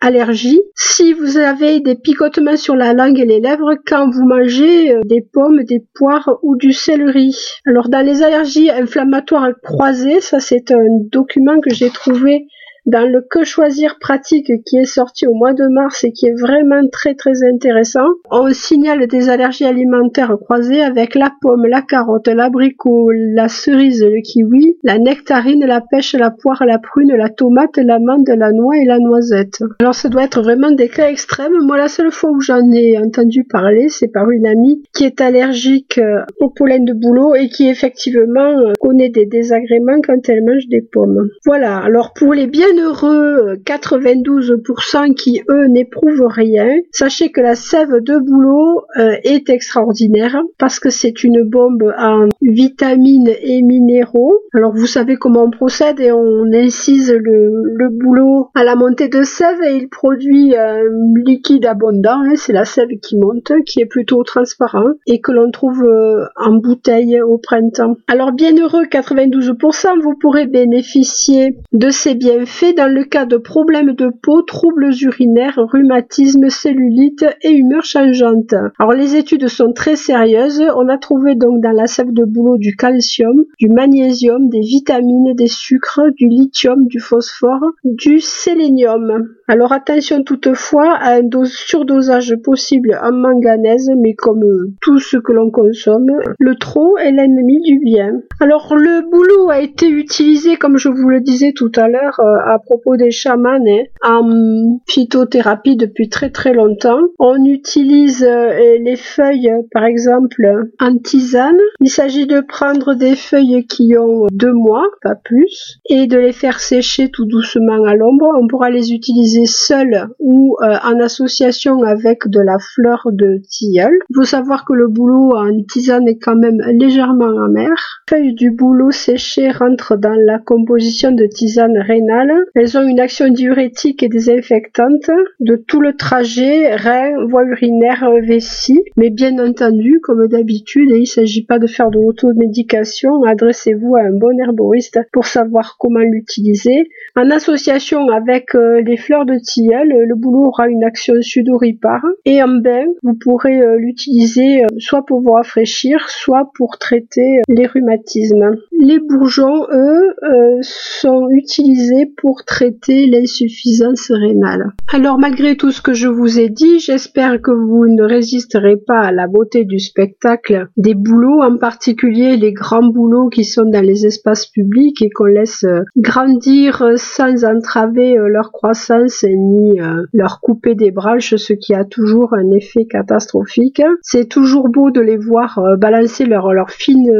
allergie 0.00 0.60
si 0.74 1.12
vous 1.12 1.36
avez 1.38 1.80
des 1.80 1.94
picotements 1.94 2.56
sur 2.56 2.76
la 2.76 2.92
langue 2.92 3.18
et 3.18 3.24
les 3.24 3.40
lèvres 3.40 3.74
quand 3.86 4.10
vous 4.10 4.24
mangez 4.24 4.94
euh, 4.94 5.00
des 5.04 5.20
pommes, 5.20 5.62
des 5.64 5.84
poires 5.94 6.38
ou 6.42 6.56
du 6.56 6.72
céleri. 6.72 7.36
Alors 7.66 7.88
dans 7.88 8.04
les 8.04 8.22
allergies 8.22 8.70
inflammatoires 8.70 9.50
croisées, 9.62 10.20
ça 10.20 10.40
c'est 10.40 10.70
un 10.70 10.84
document 11.10 11.60
que 11.60 11.72
j'ai 11.72 11.90
trouvé 11.90 12.46
dans 12.86 13.08
le 13.08 13.22
Que 13.22 13.44
choisir 13.44 13.98
pratique 14.00 14.50
qui 14.64 14.76
est 14.76 14.84
sorti 14.84 15.26
au 15.26 15.34
mois 15.34 15.52
de 15.52 15.66
mars 15.68 16.04
et 16.04 16.12
qui 16.12 16.26
est 16.26 16.38
vraiment 16.38 16.86
très 16.90 17.14
très 17.14 17.44
intéressant, 17.44 18.06
on 18.30 18.52
signale 18.52 19.06
des 19.06 19.28
allergies 19.28 19.64
alimentaires 19.64 20.36
croisées 20.40 20.82
avec 20.82 21.14
la 21.14 21.32
pomme, 21.40 21.66
la 21.66 21.82
carotte, 21.82 22.28
l'abricot, 22.28 23.10
la 23.10 23.48
cerise, 23.48 24.04
le 24.04 24.20
kiwi, 24.20 24.76
la 24.82 24.98
nectarine, 24.98 25.64
la 25.64 25.80
pêche, 25.80 26.14
la 26.14 26.30
poire, 26.30 26.64
la 26.66 26.78
prune, 26.78 27.14
la 27.14 27.28
tomate, 27.28 27.78
l'amande, 27.78 28.28
la 28.28 28.52
noix 28.52 28.76
et 28.76 28.84
la 28.84 28.98
noisette. 28.98 29.62
Alors 29.80 29.94
ça 29.94 30.08
doit 30.08 30.24
être 30.24 30.42
vraiment 30.42 30.72
des 30.72 30.88
cas 30.88 31.08
extrêmes. 31.08 31.52
Moi 31.62 31.78
la 31.78 31.88
seule 31.88 32.10
fois 32.10 32.30
où 32.30 32.40
j'en 32.40 32.70
ai 32.72 32.98
entendu 32.98 33.44
parler, 33.44 33.88
c'est 33.88 34.08
par 34.08 34.30
une 34.30 34.46
amie 34.46 34.82
qui 34.92 35.04
est 35.04 35.20
allergique 35.20 35.98
euh, 35.98 36.22
au 36.40 36.50
pollen 36.50 36.84
de 36.84 36.92
bouleau 36.92 37.34
et 37.34 37.48
qui 37.48 37.68
effectivement 37.68 38.40
euh, 38.40 38.72
connaît 38.80 39.08
des 39.08 39.26
désagréments 39.26 40.00
quand 40.04 40.28
elle 40.28 40.44
mange 40.44 40.66
des 40.68 40.82
pommes. 40.82 41.28
Voilà, 41.44 41.78
alors 41.78 42.12
pour 42.12 42.34
les 42.34 42.46
bien 42.46 42.71
bienheureux 42.72 43.56
92% 43.66 45.14
qui 45.14 45.42
eux 45.50 45.66
n'éprouvent 45.66 46.26
rien, 46.26 46.68
sachez 46.90 47.30
que 47.30 47.40
la 47.40 47.54
sève 47.54 48.00
de 48.00 48.18
bouleau 48.18 48.84
euh, 48.98 49.16
est 49.24 49.50
extraordinaire 49.50 50.40
parce 50.58 50.80
que 50.80 50.88
c'est 50.88 51.22
une 51.22 51.42
bombe 51.42 51.92
en 51.98 52.28
vitamines 52.40 53.30
et 53.42 53.60
minéraux. 53.62 54.40
Alors 54.54 54.72
vous 54.72 54.86
savez 54.86 55.16
comment 55.16 55.44
on 55.44 55.50
procède 55.50 56.00
et 56.00 56.12
on 56.12 56.44
incise 56.52 57.12
le, 57.12 57.62
le 57.76 57.88
bouleau 57.90 58.48
à 58.54 58.64
la 58.64 58.74
montée 58.74 59.08
de 59.08 59.22
sève 59.22 59.62
et 59.62 59.76
il 59.76 59.88
produit 59.88 60.56
un 60.56 60.80
liquide 61.26 61.66
abondant, 61.66 62.22
hein, 62.22 62.36
c'est 62.36 62.54
la 62.54 62.64
sève 62.64 62.88
qui 63.02 63.18
monte, 63.18 63.52
qui 63.66 63.80
est 63.80 63.86
plutôt 63.86 64.22
transparent 64.22 64.92
et 65.06 65.20
que 65.20 65.32
l'on 65.32 65.50
trouve 65.50 65.82
euh, 65.84 66.24
en 66.36 66.52
bouteille 66.54 67.20
au 67.20 67.36
printemps. 67.36 67.96
Alors 68.08 68.32
bienheureux 68.32 68.84
92%, 68.84 70.00
vous 70.00 70.14
pourrez 70.18 70.46
bénéficier 70.46 71.58
de 71.72 71.90
ces 71.90 72.14
bienfaits 72.14 72.61
dans 72.72 72.92
le 72.92 73.02
cas 73.02 73.26
de 73.26 73.36
problèmes 73.36 73.94
de 73.94 74.08
peau, 74.22 74.42
troubles 74.42 74.90
urinaires, 75.02 75.58
rhumatisme, 75.58 76.48
cellulite 76.48 77.24
et 77.42 77.50
humeur 77.50 77.84
changeante. 77.84 78.54
Alors 78.78 78.92
les 78.92 79.16
études 79.16 79.48
sont 79.48 79.72
très 79.72 79.96
sérieuses. 79.96 80.62
On 80.76 80.88
a 80.88 80.98
trouvé 80.98 81.34
donc 81.34 81.60
dans 81.60 81.72
la 81.72 81.88
sève 81.88 82.12
de 82.12 82.24
bouleau 82.24 82.58
du 82.58 82.76
calcium, 82.76 83.44
du 83.58 83.68
magnésium, 83.68 84.48
des 84.48 84.60
vitamines, 84.60 85.34
des 85.34 85.48
sucres, 85.48 86.12
du 86.16 86.28
lithium, 86.28 86.86
du 86.86 87.00
phosphore, 87.00 87.72
du 87.82 88.20
sélénium. 88.20 89.26
Alors 89.48 89.72
attention 89.72 90.22
toutefois 90.22 90.94
à 90.94 91.16
un 91.16 91.44
surdosage 91.44 92.36
possible 92.44 92.96
en 93.02 93.12
manganèse, 93.12 93.90
mais 94.00 94.14
comme 94.14 94.44
tout 94.80 94.98
ce 94.98 95.16
que 95.16 95.32
l'on 95.32 95.50
consomme, 95.50 96.12
le 96.38 96.54
trop 96.54 96.96
est 96.98 97.10
l'ennemi 97.10 97.60
du 97.62 97.80
bien. 97.80 98.20
Alors 98.40 98.74
le 98.76 99.10
bouleau 99.10 99.50
a 99.50 99.60
été 99.60 99.88
utilisé, 99.88 100.56
comme 100.56 100.76
je 100.76 100.88
vous 100.88 101.08
le 101.08 101.20
disais 101.20 101.52
tout 101.52 101.72
à 101.76 101.88
l'heure, 101.88 102.20
euh, 102.20 102.51
à 102.52 102.58
propos 102.58 102.96
des 102.96 103.10
chamans, 103.10 103.48
hein, 103.52 103.84
en 104.02 104.80
phytothérapie 104.86 105.76
depuis 105.76 106.08
très 106.08 106.30
très 106.30 106.52
longtemps. 106.52 107.00
On 107.18 107.44
utilise 107.44 108.24
euh, 108.24 108.78
les 108.80 108.96
feuilles, 108.96 109.52
par 109.72 109.84
exemple, 109.84 110.70
en 110.80 110.98
tisane. 110.98 111.58
Il 111.80 111.90
s'agit 111.90 112.26
de 112.26 112.40
prendre 112.40 112.94
des 112.94 113.16
feuilles 113.16 113.66
qui 113.66 113.96
ont 113.96 114.26
deux 114.32 114.52
mois, 114.52 114.86
pas 115.02 115.14
plus, 115.14 115.78
et 115.88 116.06
de 116.06 116.18
les 116.18 116.32
faire 116.32 116.60
sécher 116.60 117.10
tout 117.10 117.26
doucement 117.26 117.84
à 117.84 117.94
l'ombre. 117.94 118.28
On 118.40 118.46
pourra 118.46 118.70
les 118.70 118.92
utiliser 118.92 119.46
seules 119.46 120.08
ou 120.18 120.56
euh, 120.62 120.76
en 120.84 121.00
association 121.00 121.82
avec 121.82 122.28
de 122.28 122.40
la 122.40 122.58
fleur 122.74 123.08
de 123.12 123.40
tilleul. 123.48 123.92
Il 124.10 124.16
faut 124.16 124.24
savoir 124.24 124.64
que 124.64 124.72
le 124.72 124.88
bouleau 124.88 125.36
en 125.36 125.62
tisane 125.70 126.08
est 126.08 126.18
quand 126.18 126.36
même 126.36 126.60
légèrement 126.72 127.44
amer. 127.44 127.70
Feuilles 128.08 128.34
du 128.34 128.50
bouleau 128.50 128.90
séché 128.90 129.50
rentrent 129.50 129.96
dans 129.96 130.16
la 130.26 130.38
composition 130.38 131.12
de 131.12 131.26
tisane 131.26 131.78
rénale. 131.78 132.41
Elles 132.54 132.76
ont 132.78 132.86
une 132.86 133.00
action 133.00 133.28
diurétique 133.28 134.02
et 134.02 134.08
désinfectante 134.08 135.10
de 135.40 135.56
tout 135.56 135.80
le 135.80 135.96
trajet 135.96 136.74
rein, 136.76 137.26
voie 137.26 137.44
urinaire, 137.44 138.08
vessie. 138.22 138.82
Mais 138.96 139.10
bien 139.10 139.38
entendu, 139.38 140.00
comme 140.02 140.26
d'habitude, 140.28 140.90
il 140.92 141.00
ne 141.00 141.04
s'agit 141.04 141.44
pas 141.44 141.58
de 141.58 141.66
faire 141.66 141.90
de 141.90 141.98
l'automédication. 141.98 143.22
Adressez-vous 143.24 143.96
à 143.96 144.02
un 144.02 144.12
bon 144.12 144.38
herboriste 144.38 145.00
pour 145.12 145.26
savoir 145.26 145.76
comment 145.78 146.00
l'utiliser. 146.00 146.88
En 147.16 147.30
association 147.30 148.08
avec 148.08 148.54
euh, 148.54 148.80
les 148.82 148.96
fleurs 148.96 149.26
de 149.26 149.36
tilleul, 149.38 149.88
le 149.88 150.14
bouleau 150.14 150.46
aura 150.46 150.68
une 150.68 150.84
action 150.84 151.14
sudoripare. 151.20 152.04
Et 152.24 152.42
en 152.42 152.48
bain, 152.48 152.84
vous 153.02 153.14
pourrez 153.14 153.60
euh, 153.60 153.76
l'utiliser 153.76 154.64
euh, 154.64 154.68
soit 154.78 155.04
pour 155.04 155.20
vous 155.20 155.32
rafraîchir, 155.32 156.08
soit 156.08 156.50
pour 156.54 156.78
traiter 156.78 157.40
les 157.48 157.66
rhumatismes. 157.66 158.56
Les 158.80 158.98
bourgeons, 158.98 159.66
eux, 159.72 160.14
sont 160.62 161.28
utilisés 161.30 162.06
pour 162.16 162.31
traiter 162.44 163.06
l'insuffisance 163.06 164.10
rénale. 164.10 164.72
Alors 164.92 165.18
malgré 165.18 165.56
tout 165.56 165.70
ce 165.70 165.82
que 165.82 165.94
je 165.94 166.08
vous 166.08 166.38
ai 166.38 166.48
dit, 166.48 166.80
j'espère 166.80 167.40
que 167.40 167.50
vous 167.50 167.86
ne 167.86 168.02
résisterez 168.02 168.76
pas 168.76 169.00
à 169.00 169.12
la 169.12 169.26
beauté 169.26 169.64
du 169.64 169.78
spectacle 169.78 170.68
des 170.76 170.94
bouleaux, 170.94 171.42
en 171.42 171.56
particulier 171.56 172.36
les 172.36 172.52
grands 172.52 172.86
bouleaux 172.86 173.28
qui 173.28 173.44
sont 173.44 173.64
dans 173.64 173.84
les 173.84 174.06
espaces 174.06 174.46
publics 174.46 175.02
et 175.02 175.10
qu'on 175.10 175.24
laisse 175.24 175.64
grandir 175.96 176.84
sans 176.96 177.44
entraver 177.44 178.16
leur 178.28 178.52
croissance 178.52 179.24
ni 179.24 179.78
leur 180.12 180.40
couper 180.40 180.74
des 180.74 180.90
branches, 180.90 181.36
ce 181.36 181.52
qui 181.52 181.74
a 181.74 181.84
toujours 181.84 182.34
un 182.34 182.50
effet 182.50 182.86
catastrophique. 182.86 183.82
C'est 184.02 184.28
toujours 184.28 184.68
beau 184.68 184.90
de 184.90 185.00
les 185.00 185.16
voir 185.16 185.60
balancer 185.78 186.24
leurs 186.24 186.52
leur 186.52 186.70
fines 186.70 187.10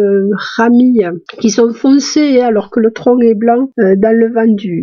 ramilles 0.57 1.11
qui 1.41 1.51
sont 1.51 1.73
foncées 1.73 2.41
alors 2.41 2.71
que 2.71 2.81
le 2.81 2.93
tronc 2.93 3.21
est 3.21 3.35
blanc 3.35 3.71
dans 3.77 4.17
le 4.17 4.33
vent 4.33 4.43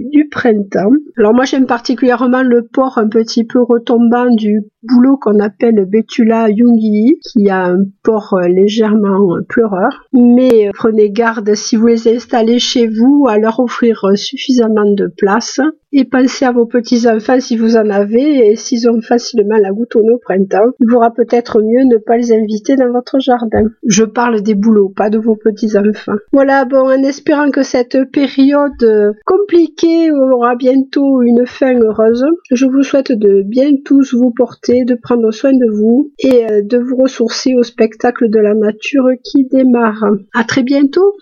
du, 0.09 0.27
printemps. 0.29 0.91
Alors 1.17 1.33
moi 1.33 1.45
j'aime 1.45 1.65
particulièrement 1.65 2.43
le 2.43 2.67
port 2.67 2.97
un 2.97 3.07
petit 3.07 3.45
peu 3.45 3.61
retombant 3.61 4.33
du 4.35 4.61
bouleau 4.83 5.17
qu'on 5.17 5.39
appelle 5.39 5.85
Betula 5.85 6.47
Jungi, 6.47 7.19
qui 7.23 7.49
a 7.49 7.65
un 7.65 7.83
port 8.03 8.39
légèrement 8.47 9.37
pleureur. 9.47 10.05
Mais 10.13 10.69
prenez 10.73 11.11
garde 11.11 11.53
si 11.55 11.75
vous 11.75 11.87
les 11.87 12.07
installez 12.07 12.59
chez 12.59 12.87
vous 12.87 13.25
à 13.27 13.37
leur 13.37 13.59
offrir 13.59 14.05
suffisamment 14.15 14.91
de 14.91 15.07
place 15.07 15.59
et 15.91 16.05
pensez 16.05 16.45
à 16.45 16.51
vos 16.51 16.65
petits-enfants 16.65 17.39
si 17.39 17.57
vous 17.57 17.75
en 17.75 17.89
avez 17.89 18.49
et 18.49 18.55
s'ils 18.55 18.89
ont 18.89 19.01
facilement 19.01 19.57
la 19.57 19.71
goutte 19.71 19.95
au 19.95 20.19
printemps, 20.21 20.71
il 20.79 20.87
vaudra 20.89 21.11
peut-être 21.11 21.61
mieux 21.61 21.83
ne 21.85 21.97
pas 21.97 22.17
les 22.17 22.31
inviter 22.31 22.75
dans 22.75 22.91
votre 22.91 23.19
jardin. 23.19 23.63
Je 23.85 24.03
parle 24.03 24.41
des 24.41 24.55
boulots, 24.55 24.93
pas 24.95 25.09
de 25.09 25.17
vos 25.17 25.35
petits-enfants. 25.35 26.17
Voilà, 26.31 26.65
bon, 26.65 26.89
en 26.89 27.03
espérant 27.03 27.49
que 27.49 27.63
cette 27.63 27.97
période 28.11 29.15
compliquée 29.25 30.11
aura 30.11 30.55
bientôt 30.55 31.21
une 31.21 31.45
fin 31.45 31.73
heureuse, 31.73 32.25
je 32.51 32.65
vous 32.65 32.83
souhaite 32.83 33.11
de 33.11 33.41
bien 33.41 33.71
tous 33.83 34.13
vous 34.13 34.31
porter, 34.31 34.68
de 34.69 34.95
prendre 34.95 35.31
soin 35.31 35.51
de 35.53 35.69
vous 35.71 36.11
et 36.19 36.61
de 36.61 36.77
vous 36.77 36.95
ressourcer 36.95 37.55
au 37.55 37.63
spectacle 37.63 38.29
de 38.29 38.39
la 38.39 38.53
nature 38.53 39.09
qui 39.23 39.45
démarre. 39.45 40.05
À 40.33 40.43
très 40.43 40.63
bientôt! 40.63 41.13